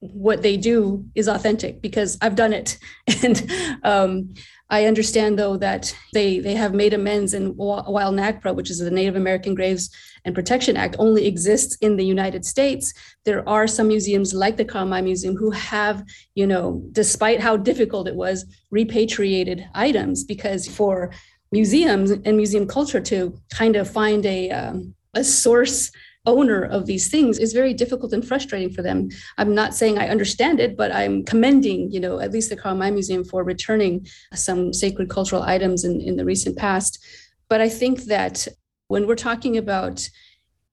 what 0.00 0.42
they 0.42 0.56
do 0.56 1.04
is 1.14 1.28
authentic 1.28 1.80
because 1.80 2.18
I've 2.20 2.36
done 2.36 2.52
it. 2.52 2.78
And 3.24 3.52
um, 3.84 4.34
I 4.72 4.86
understand 4.86 5.38
though 5.38 5.58
that 5.58 5.94
they 6.14 6.38
they 6.38 6.54
have 6.54 6.72
made 6.72 6.94
amends 6.94 7.34
and 7.34 7.54
while 7.56 8.10
NAGPRA, 8.10 8.54
which 8.54 8.70
is 8.70 8.78
the 8.78 8.90
Native 8.90 9.16
American 9.16 9.54
Graves 9.54 9.90
and 10.24 10.34
Protection 10.34 10.78
Act, 10.78 10.96
only 10.98 11.26
exists 11.26 11.76
in 11.82 11.96
the 11.96 12.06
United 12.06 12.46
States, 12.46 12.94
there 13.26 13.46
are 13.46 13.66
some 13.66 13.88
museums 13.88 14.32
like 14.32 14.56
the 14.56 14.64
Karl 14.64 14.86
Museum 14.86 15.36
who 15.36 15.50
have, 15.50 16.02
you 16.34 16.46
know, 16.46 16.82
despite 16.92 17.38
how 17.38 17.54
difficult 17.54 18.08
it 18.08 18.14
was, 18.14 18.46
repatriated 18.70 19.68
items 19.74 20.24
because 20.24 20.66
for 20.66 21.12
museums 21.52 22.10
and 22.10 22.34
museum 22.38 22.66
culture 22.66 23.00
to 23.00 23.38
kind 23.52 23.76
of 23.76 23.90
find 23.90 24.24
a 24.24 24.50
um, 24.50 24.94
a 25.14 25.22
source 25.22 25.90
owner 26.26 26.62
of 26.62 26.86
these 26.86 27.10
things 27.10 27.38
is 27.38 27.52
very 27.52 27.74
difficult 27.74 28.12
and 28.12 28.26
frustrating 28.26 28.70
for 28.72 28.82
them. 28.82 29.08
I'm 29.38 29.54
not 29.54 29.74
saying 29.74 29.98
I 29.98 30.08
understand 30.08 30.60
it, 30.60 30.76
but 30.76 30.92
I'm 30.92 31.24
commending, 31.24 31.90
you 31.90 32.00
know, 32.00 32.20
at 32.20 32.32
least 32.32 32.50
the 32.50 32.56
Karl 32.56 32.76
May 32.76 32.90
Museum 32.90 33.24
for 33.24 33.42
returning 33.42 34.06
some 34.34 34.72
sacred 34.72 35.10
cultural 35.10 35.42
items 35.42 35.84
in, 35.84 36.00
in 36.00 36.16
the 36.16 36.24
recent 36.24 36.56
past. 36.56 37.04
But 37.48 37.60
I 37.60 37.68
think 37.68 38.04
that 38.04 38.46
when 38.88 39.06
we're 39.06 39.16
talking 39.16 39.56
about 39.56 40.08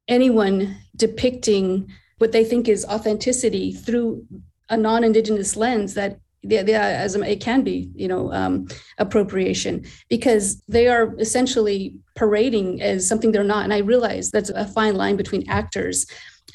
anyone 0.07 0.77
depicting 0.95 1.91
what 2.19 2.31
they 2.31 2.43
think 2.43 2.67
is 2.67 2.85
authenticity 2.85 3.71
through 3.71 4.25
a 4.69 4.77
non-indigenous 4.77 5.55
lens 5.55 5.95
that 5.95 6.19
yeah, 6.41 6.63
yeah, 6.65 6.87
as 6.87 7.15
it 7.15 7.41
can 7.41 7.63
be, 7.63 7.91
you 7.95 8.07
know, 8.07 8.31
um, 8.31 8.67
appropriation 8.97 9.85
because 10.09 10.61
they 10.67 10.87
are 10.87 11.13
essentially 11.19 11.95
parading 12.15 12.81
as 12.81 13.07
something 13.07 13.31
they're 13.31 13.43
not. 13.43 13.65
And 13.65 13.73
I 13.73 13.79
realize 13.79 14.31
that's 14.31 14.49
a 14.49 14.65
fine 14.65 14.95
line 14.95 15.17
between 15.17 15.49
actors 15.49 16.05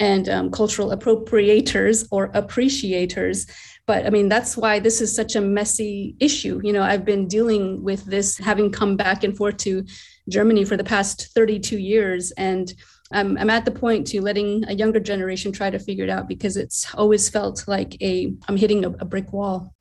and 0.01 0.29
um, 0.29 0.51
cultural 0.51 0.91
appropriators 0.91 2.07
or 2.11 2.31
appreciators. 2.35 3.47
But 3.87 4.07
I 4.07 4.11
mean, 4.11 4.29
that's 4.29 4.57
why 4.57 4.79
this 4.79 5.01
is 5.03 5.15
such 5.15 5.37
a 5.37 5.41
messy 5.41 6.17
issue. 6.19 6.61
You 6.65 6.73
know, 6.73 6.83
I've 6.83 7.05
been 7.05 7.29
dealing 7.29 7.83
with 7.83 8.05
this, 8.07 8.39
having 8.39 8.73
come 8.73 8.97
back 8.97 9.23
and 9.23 9.37
forth 9.37 9.59
to 9.59 9.85
Germany 10.29 10.65
for 10.65 10.79
the 10.79 10.85
past 10.85 11.29
32 11.35 11.79
years, 11.79 12.33
and 12.33 12.73
I'm, 13.13 13.37
I'm 13.37 13.51
at 13.51 13.65
the 13.65 13.71
point 13.71 14.07
to 14.09 14.23
letting 14.23 14.65
a 14.69 14.73
younger 14.73 15.01
generation 15.01 15.53
try 15.53 15.71
to 15.71 15.79
figure 15.79 16.05
it 16.05 16.11
out 16.11 16.29
because 16.29 16.57
it's 16.57 16.93
always 16.95 17.29
felt 17.29 17.69
like 17.69 18.01
a 18.03 18.35
I'm 18.49 18.57
hitting 18.57 18.85
a, 18.85 18.91
a 18.91 19.05
brick 19.05 19.33
wall. 19.33 19.74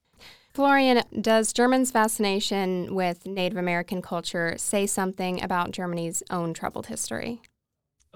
Florian, 0.54 1.02
does 1.20 1.52
Germans' 1.52 1.89
fascination 1.89 2.94
with 2.94 3.26
Native 3.26 3.58
American 3.58 4.04
culture 4.04 4.54
say 4.56 4.86
something 4.86 5.42
about 5.42 5.72
Germany's 5.72 6.22
own 6.30 6.54
troubled 6.54 6.86
history? 6.86 7.42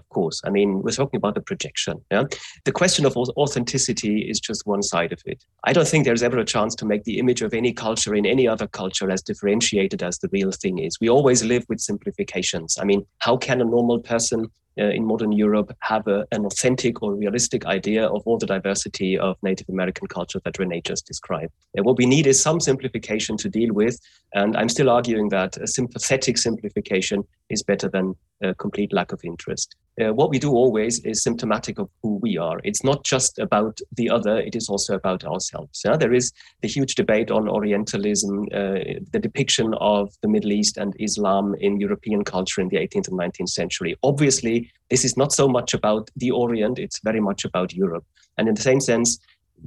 Of 0.10 0.14
course. 0.14 0.42
I 0.46 0.50
mean, 0.50 0.82
we're 0.82 0.92
talking 0.92 1.18
about 1.18 1.36
the 1.36 1.42
projection. 1.42 2.02
Yeah? 2.12 2.24
The 2.64 2.72
question 2.72 3.06
of 3.06 3.18
authenticity 3.18 4.22
is 4.22 4.40
just 4.40 4.66
one 4.66 4.82
side 4.82 5.12
of 5.12 5.22
it. 5.26 5.44
I 5.66 5.74
don't 5.74 5.88
think 5.88 6.06
there's 6.06 6.24
ever 6.24 6.38
a 6.38 6.46
chance 6.46 6.76
to 6.76 6.86
make 6.86 7.04
the 7.04 7.20
image 7.20 7.42
of 7.42 7.54
any 7.54 7.74
culture 7.74 8.16
in 8.16 8.26
any 8.26 8.48
other 8.48 8.68
culture 8.68 9.12
as 9.12 9.22
differentiated 9.22 10.02
as 10.02 10.18
the 10.20 10.30
real 10.32 10.52
thing 10.54 10.80
is. 10.80 10.98
We 11.02 11.10
always 11.10 11.44
live 11.44 11.66
with 11.68 11.82
simplifications. 11.82 12.78
I 12.80 12.86
mean, 12.86 13.06
how 13.20 13.36
can 13.36 13.60
a 13.60 13.66
normal 13.66 14.00
person 14.00 14.50
uh, 14.80 14.84
in 14.84 15.06
modern 15.06 15.32
Europe 15.32 15.76
have 15.82 16.08
a, 16.08 16.26
an 16.32 16.46
authentic 16.46 17.02
or 17.02 17.16
realistic 17.16 17.66
idea 17.66 18.06
of 18.06 18.22
all 18.26 18.38
the 18.38 18.46
diversity 18.46 19.18
of 19.18 19.36
Native 19.42 19.68
American 19.70 20.08
culture 20.08 20.40
that 20.46 20.54
Renae 20.54 20.86
just 20.86 21.08
described. 21.08 21.52
And 21.74 21.84
what 21.84 21.98
we 21.98 22.06
need 22.06 22.28
is 22.28 22.42
some 22.42 22.60
simplification 22.60 23.38
to 23.38 23.50
deal 23.50 23.74
with. 23.74 24.00
And 24.36 24.56
I'm 24.56 24.70
still 24.70 24.90
arguing 24.90 25.30
that 25.30 25.58
a 25.58 25.68
sympathetic 25.68 26.38
simplification 26.38 27.24
is 27.50 27.64
better 27.64 27.90
than 27.90 28.16
a 28.42 28.54
complete 28.54 28.94
lack 28.94 29.12
of 29.12 29.22
interest. 29.24 29.76
Uh, 30.02 30.14
what 30.14 30.30
we 30.30 30.40
do 30.40 30.52
always 30.52 31.00
is 31.00 31.24
symptomatic 31.24 31.80
of 31.80 31.90
who 32.04 32.16
we 32.18 32.38
are. 32.38 32.60
It's 32.64 32.84
not 32.84 33.04
just 33.04 33.40
about 33.40 33.80
the 33.96 34.10
other, 34.10 34.40
it 34.40 34.56
is 34.56 34.70
also 34.70 34.96
about 34.96 35.24
ourselves. 35.26 35.82
Yeah? 35.84 35.98
There 35.98 36.14
is 36.14 36.32
the 36.62 36.68
huge 36.68 36.96
debate 36.96 37.32
on 37.32 37.48
Orientalism, 37.50 38.44
uh, 38.54 39.00
the 39.12 39.20
depiction 39.22 39.74
of 39.80 40.14
the 40.22 40.28
Middle 40.28 40.52
East 40.52 40.78
and 40.78 40.96
Islam 41.00 41.56
in 41.60 41.80
European 41.80 42.24
culture 42.24 42.62
in 42.62 42.70
the 42.70 42.78
18th 42.78 43.08
and 43.08 43.20
19th 43.20 43.50
century. 43.50 43.96
Obviously, 44.04 44.72
this 44.90 45.04
is 45.04 45.18
not 45.18 45.34
so 45.34 45.48
much 45.48 45.74
about 45.74 46.10
the 46.16 46.32
Orient, 46.32 46.78
it's 46.80 47.00
very 47.04 47.20
much 47.20 47.44
about 47.44 47.74
Europe. 47.74 48.06
And 48.38 48.48
in 48.48 48.54
the 48.54 48.62
same 48.62 48.80
sense, 48.80 49.18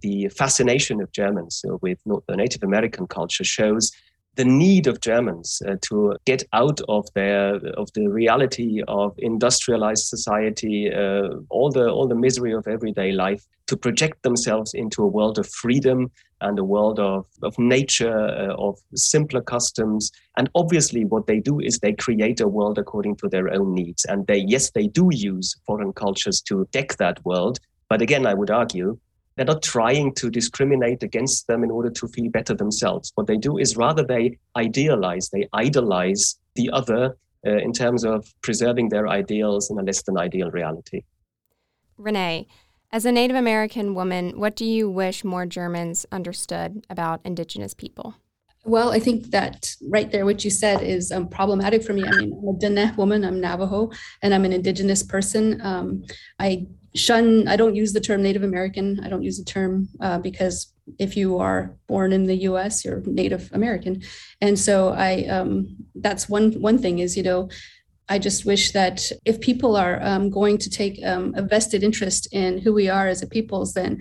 the 0.02 0.28
fascination 0.28 1.00
of 1.00 1.10
Germans 1.10 1.64
with 1.82 1.98
the 2.04 2.36
Native 2.36 2.62
American 2.62 3.08
culture 3.08 3.42
shows 3.42 3.90
the 4.40 4.44
need 4.46 4.86
of 4.86 5.02
Germans 5.02 5.60
uh, 5.68 5.76
to 5.88 6.16
get 6.24 6.42
out 6.54 6.80
of 6.88 7.06
their 7.14 7.56
of 7.82 7.92
the 7.92 8.06
reality 8.08 8.82
of 8.88 9.14
industrialized 9.18 10.06
society, 10.06 10.90
uh, 10.90 11.28
all 11.50 11.70
the 11.70 11.86
all 11.90 12.08
the 12.08 12.22
misery 12.26 12.54
of 12.54 12.66
everyday 12.66 13.12
life, 13.12 13.42
to 13.66 13.76
project 13.76 14.22
themselves 14.22 14.72
into 14.72 15.02
a 15.02 15.12
world 15.18 15.38
of 15.38 15.46
freedom 15.62 16.10
and 16.40 16.58
a 16.58 16.64
world 16.64 16.98
of 16.98 17.26
of 17.42 17.58
nature, 17.58 18.20
uh, 18.44 18.54
of 18.66 18.78
simpler 18.94 19.42
customs. 19.42 20.10
And 20.38 20.48
obviously, 20.54 21.04
what 21.04 21.26
they 21.26 21.40
do 21.40 21.60
is 21.60 21.78
they 21.78 21.92
create 21.92 22.40
a 22.40 22.48
world 22.48 22.78
according 22.78 23.16
to 23.16 23.28
their 23.28 23.52
own 23.52 23.74
needs. 23.74 24.06
And 24.06 24.26
they 24.26 24.40
yes, 24.54 24.70
they 24.70 24.86
do 24.86 25.10
use 25.12 25.54
foreign 25.66 25.92
cultures 25.92 26.40
to 26.48 26.66
deck 26.72 26.96
that 26.96 27.22
world. 27.26 27.58
But 27.90 28.00
again, 28.00 28.24
I 28.26 28.32
would 28.32 28.50
argue 28.50 28.98
they're 29.36 29.46
not 29.46 29.62
trying 29.62 30.14
to 30.14 30.30
discriminate 30.30 31.02
against 31.02 31.46
them 31.46 31.64
in 31.64 31.70
order 31.70 31.90
to 31.90 32.08
feel 32.08 32.30
better 32.30 32.54
themselves. 32.54 33.12
What 33.14 33.26
they 33.26 33.36
do 33.36 33.58
is 33.58 33.76
rather 33.76 34.04
they 34.04 34.38
idealize, 34.56 35.30
they 35.30 35.48
idolize 35.52 36.38
the 36.54 36.70
other 36.70 37.16
uh, 37.46 37.56
in 37.56 37.72
terms 37.72 38.04
of 38.04 38.26
preserving 38.42 38.90
their 38.90 39.08
ideals 39.08 39.70
in 39.70 39.78
a 39.78 39.82
less 39.82 40.02
than 40.02 40.18
ideal 40.18 40.50
reality. 40.50 41.02
Renae, 41.98 42.46
as 42.92 43.04
a 43.04 43.12
Native 43.12 43.36
American 43.36 43.94
woman, 43.94 44.38
what 44.38 44.56
do 44.56 44.64
you 44.64 44.90
wish 44.90 45.22
more 45.22 45.46
Germans 45.46 46.06
understood 46.10 46.84
about 46.90 47.20
Indigenous 47.24 47.72
people? 47.72 48.16
Well, 48.64 48.90
I 48.90 48.98
think 48.98 49.30
that 49.30 49.74
right 49.88 50.10
there, 50.10 50.26
what 50.26 50.44
you 50.44 50.50
said 50.50 50.82
is 50.82 51.10
um, 51.12 51.28
problematic 51.28 51.82
for 51.82 51.94
me. 51.94 52.04
I 52.04 52.10
mean, 52.10 52.32
I'm 52.32 52.48
a 52.48 52.58
Diné 52.58 52.94
woman, 52.96 53.24
I'm 53.24 53.40
Navajo, 53.40 53.90
and 54.22 54.34
I'm 54.34 54.44
an 54.44 54.52
Indigenous 54.52 55.02
person. 55.02 55.60
Um, 55.62 56.04
I 56.38 56.66
shun 56.94 57.46
i 57.48 57.56
don't 57.56 57.76
use 57.76 57.92
the 57.92 58.00
term 58.00 58.22
native 58.22 58.42
american. 58.42 59.00
I 59.04 59.08
don't 59.08 59.22
use 59.22 59.38
the 59.38 59.44
term 59.44 59.88
uh, 60.00 60.18
because 60.18 60.72
if 60.98 61.16
you 61.16 61.38
are 61.38 61.76
born 61.86 62.12
in 62.12 62.26
the 62.26 62.36
us 62.36 62.84
you're 62.84 63.02
native 63.06 63.50
american. 63.52 64.02
And 64.40 64.58
so 64.58 64.90
i 64.90 65.24
um, 65.26 65.76
that's 65.94 66.28
one 66.28 66.52
one 66.60 66.78
thing 66.78 66.98
is 66.98 67.16
you 67.16 67.22
know 67.22 67.48
i 68.08 68.18
just 68.18 68.44
wish 68.44 68.72
that 68.72 69.10
if 69.24 69.40
people 69.40 69.76
are 69.76 70.02
um, 70.02 70.30
going 70.30 70.58
to 70.58 70.70
take 70.70 71.04
um, 71.04 71.32
a 71.36 71.42
vested 71.42 71.82
interest 71.82 72.28
in 72.32 72.58
who 72.58 72.72
we 72.72 72.88
are 72.88 73.08
as 73.08 73.22
a 73.22 73.26
peoples 73.26 73.74
then 73.74 74.00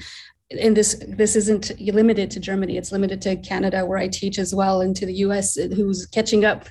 and 0.52 0.76
this 0.76 1.00
this 1.08 1.36
isn't 1.36 1.80
limited 1.80 2.32
to 2.32 2.40
germany. 2.40 2.78
It's 2.78 2.92
limited 2.92 3.22
to 3.22 3.36
canada 3.36 3.86
where 3.86 4.00
i 4.00 4.08
teach 4.08 4.40
as 4.40 4.56
well 4.56 4.82
and 4.82 4.96
to 4.96 5.06
the 5.06 5.14
us 5.14 5.56
who's 5.56 6.08
catching 6.08 6.44
up. 6.44 6.68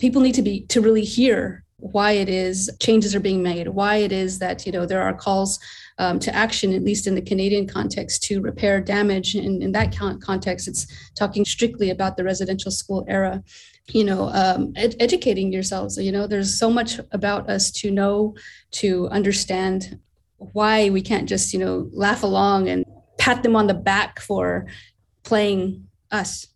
People 0.00 0.22
need 0.22 0.34
to 0.34 0.42
be 0.42 0.62
to 0.68 0.80
really 0.80 1.04
hear 1.04 1.64
why 1.78 2.12
it 2.12 2.28
is 2.28 2.70
changes 2.80 3.14
are 3.14 3.20
being 3.20 3.42
made, 3.42 3.68
why 3.68 3.96
it 3.96 4.12
is 4.12 4.38
that 4.40 4.66
you 4.66 4.72
know 4.72 4.84
there 4.84 5.02
are 5.02 5.14
calls 5.14 5.58
um, 5.98 6.18
to 6.20 6.34
action, 6.34 6.72
at 6.74 6.82
least 6.82 7.06
in 7.06 7.14
the 7.14 7.22
Canadian 7.22 7.66
context, 7.66 8.22
to 8.24 8.40
repair 8.40 8.80
damage. 8.80 9.34
In 9.34 9.72
that 9.72 9.96
context, 9.96 10.68
it's 10.68 10.86
talking 11.14 11.44
strictly 11.44 11.90
about 11.90 12.16
the 12.16 12.24
residential 12.24 12.70
school 12.70 13.04
era. 13.08 13.42
You 13.88 14.04
know, 14.04 14.28
um, 14.34 14.72
ed- 14.76 14.96
educating 15.00 15.52
yourselves. 15.52 15.96
You 15.96 16.12
know, 16.12 16.26
there's 16.26 16.58
so 16.58 16.68
much 16.68 17.00
about 17.12 17.48
us 17.48 17.70
to 17.72 17.90
know, 17.90 18.34
to 18.72 19.08
understand 19.08 19.98
why 20.36 20.90
we 20.90 21.02
can't 21.02 21.28
just 21.28 21.52
you 21.52 21.58
know 21.58 21.88
laugh 21.92 22.22
along 22.22 22.68
and 22.68 22.84
pat 23.18 23.42
them 23.42 23.56
on 23.56 23.66
the 23.66 23.74
back 23.74 24.20
for 24.20 24.66
playing 25.24 25.86
us 26.10 26.46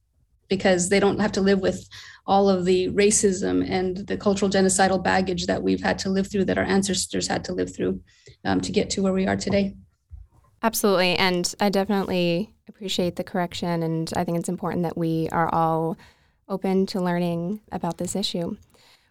because 0.49 0.89
they 0.89 1.01
don't 1.01 1.21
have 1.21 1.33
to 1.33 1.41
live 1.41 1.61
with 1.61 1.89
all 2.27 2.49
of 2.49 2.65
the 2.65 2.89
racism 2.91 3.69
and 3.69 4.07
the 4.07 4.17
cultural 4.17 4.51
genocidal 4.51 5.03
baggage 5.03 5.47
that 5.47 5.63
we've 5.63 5.83
had 5.83 5.99
to 5.99 6.09
live 6.09 6.31
through, 6.31 6.45
that 6.45 6.59
our 6.59 6.65
ancestors 6.65 7.27
had 7.27 7.45
to 7.45 7.53
live 7.53 7.75
through 7.75 8.01
um, 8.45 8.61
to 8.61 8.73
get 8.73 8.91
to 8.91 9.03
where 9.03 9.13
we 9.13 9.27
are 9.27 9.37
today. 9.37 9.75
Absolutely. 10.63 11.17
And 11.17 11.53
I 11.59 11.71
definitely 11.71 12.55
appreciate 12.69 13.17
the 13.17 13.25
correction. 13.25 13.83
And 13.83 14.11
I 14.15 14.23
think 14.25 14.39
it's 14.39 14.49
important 14.49 14.85
that 14.85 14.97
we 14.97 15.29
are 15.33 15.53
all 15.53 15.99
open 16.49 16.87
to 16.87 17.01
learning 17.01 17.61
about 17.73 17.99
this 17.99 18.15
issue. 18.15 18.57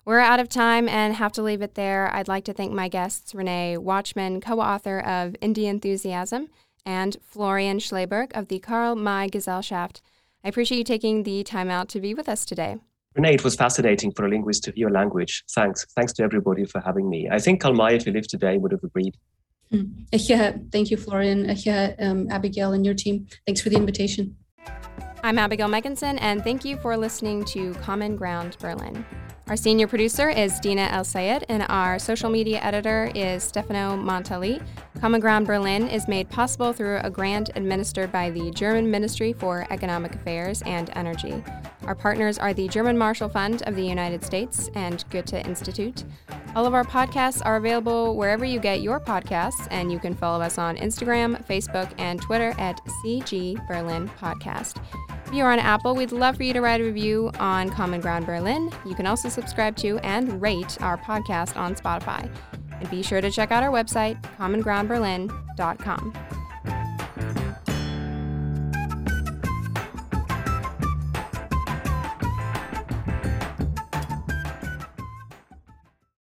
We're 0.06 0.20
out 0.20 0.40
of 0.40 0.50
time 0.50 0.90
and 0.90 1.16
have 1.16 1.34
to 1.34 1.44
leave 1.44 1.62
it 1.62 1.76
there. 1.76 2.14
I'd 2.14 2.28
like 2.28 2.46
to 2.46 2.54
thank 2.54 2.72
my 2.72 2.88
guests, 2.88 3.34
Renae 3.34 3.78
Watchman, 3.78 4.42
co 4.42 4.60
author 4.60 5.00
of 5.00 5.36
Indianthusiasm, 5.42 6.48
and 6.86 7.18
Florian 7.22 7.78
Schleburg 7.78 8.32
of 8.34 8.48
the 8.48 8.60
Karl 8.60 8.96
May 8.96 9.30
Gesellschaft. 9.30 10.02
I 10.44 10.50
appreciate 10.50 10.80
you 10.80 10.84
taking 10.84 11.24
the 11.24 11.44
time 11.44 11.70
out 11.70 11.88
to 11.90 12.00
be 12.00 12.16
with 12.16 12.28
us 12.28 12.46
today. 12.46 12.78
Renae, 13.18 13.34
it 13.34 13.44
was 13.44 13.56
fascinating 13.56 14.12
for 14.12 14.26
a 14.26 14.30
linguist 14.30 14.64
to 14.64 14.72
hear 14.72 14.90
language. 14.90 15.44
Thanks. 15.52 15.86
Thanks 15.96 16.14
to 16.14 16.24
everybody 16.24 16.66
for 16.66 16.80
having 16.80 17.10
me. 17.10 17.28
I 17.30 17.40
think 17.40 17.62
Karl 17.62 17.74
May, 17.74 17.96
if 17.96 18.06
he 18.06 18.12
lived 18.12 18.30
today, 18.30 18.58
would 18.58 18.72
have 18.72 18.84
agreed. 18.84 19.18
Mm. 19.74 20.72
Thank 20.72 20.92
you, 20.92 20.98
Florian, 20.98 21.50
um, 22.00 22.30
Abigail, 22.30 22.74
and 22.74 22.86
your 22.86 22.96
team. 22.96 23.28
Thanks 23.46 23.62
for 23.62 23.70
the 23.70 23.76
invitation. 23.76 24.36
I'm 25.24 25.38
Abigail 25.38 25.68
Megginson, 25.68 26.18
and 26.22 26.44
thank 26.44 26.66
you 26.66 26.78
for 26.78 26.98
listening 26.98 27.46
to 27.46 27.74
Common 27.76 28.16
Ground 28.16 28.58
Berlin. 28.60 29.06
Our 29.48 29.58
senior 29.58 29.88
producer 29.88 30.30
is 30.30 30.60
Dina 30.62 30.88
Elsayed, 30.88 31.44
and 31.50 31.66
our 31.68 32.00
social 32.00 32.30
media 32.30 32.60
editor 32.62 33.12
is 33.14 33.44
Stefano 33.44 33.98
Montali. 33.98 34.66
Common 35.00 35.20
Ground 35.20 35.46
Berlin 35.46 35.88
is 35.90 36.08
made 36.08 36.30
possible 36.30 36.74
through 36.74 37.00
a 37.04 37.10
grant 37.10 37.50
administered 37.56 38.12
by 38.12 38.30
the 38.30 38.52
German 38.52 38.90
Ministry 38.90 39.34
for 39.34 39.68
Economic 39.70 40.16
Affairs 40.16 40.62
and 40.66 40.90
Energy. 40.96 41.44
Our 41.86 41.96
partners 41.96 42.38
are 42.38 42.54
the 42.54 42.68
German 42.68 42.98
Marshall 42.98 43.30
Fund 43.30 43.64
of 43.64 43.76
the 43.76 43.86
United 43.86 44.24
States 44.24 44.70
and 44.76 45.04
Goethe 45.10 45.34
Institute. 45.34 46.04
All 46.56 46.66
of 46.66 46.74
our 46.74 46.84
podcasts 46.84 47.42
are 47.46 47.56
available 47.56 48.16
wherever 48.16 48.46
you 48.46 48.60
get 48.60 48.82
your 48.82 49.00
podcasts, 49.00 49.68
and 49.72 49.92
you 49.92 50.00
can 50.00 50.14
follow 50.14 50.44
us 50.44 50.58
on 50.58 50.78
Instagram, 50.78 51.46
Facebook, 51.48 51.92
and 51.98 52.22
Twitter 52.22 52.54
at 52.58 52.80
CG 53.04 53.66
Berlin 53.68 54.10
Podcast. 54.20 54.82
If 55.26 55.34
you're 55.34 55.52
on 55.52 55.60
Apple, 55.60 55.96
we'd 55.96 56.12
love 56.12 56.36
for 56.36 56.44
you 56.44 56.54
to 56.54 56.62
write 56.62 56.82
a 56.82 56.84
review 56.84 57.32
on 57.40 57.70
Common 57.70 58.02
Ground 58.02 58.26
Berlin. 58.26 58.70
You 58.86 58.96
can 58.96 59.08
also 59.08 59.30
subscribe 59.30 59.76
to 59.78 59.98
and 60.00 60.42
rate 60.42 60.78
our 60.82 60.98
podcast 60.98 61.56
on 61.56 61.76
Spotify. 61.76 62.30
And 62.80 62.90
be 62.90 63.02
sure 63.02 63.22
to 63.22 63.32
check 63.32 63.52
out 63.52 63.64
our 63.64 63.72
website, 63.72 64.22
commongroundberlin.com. 64.38 66.41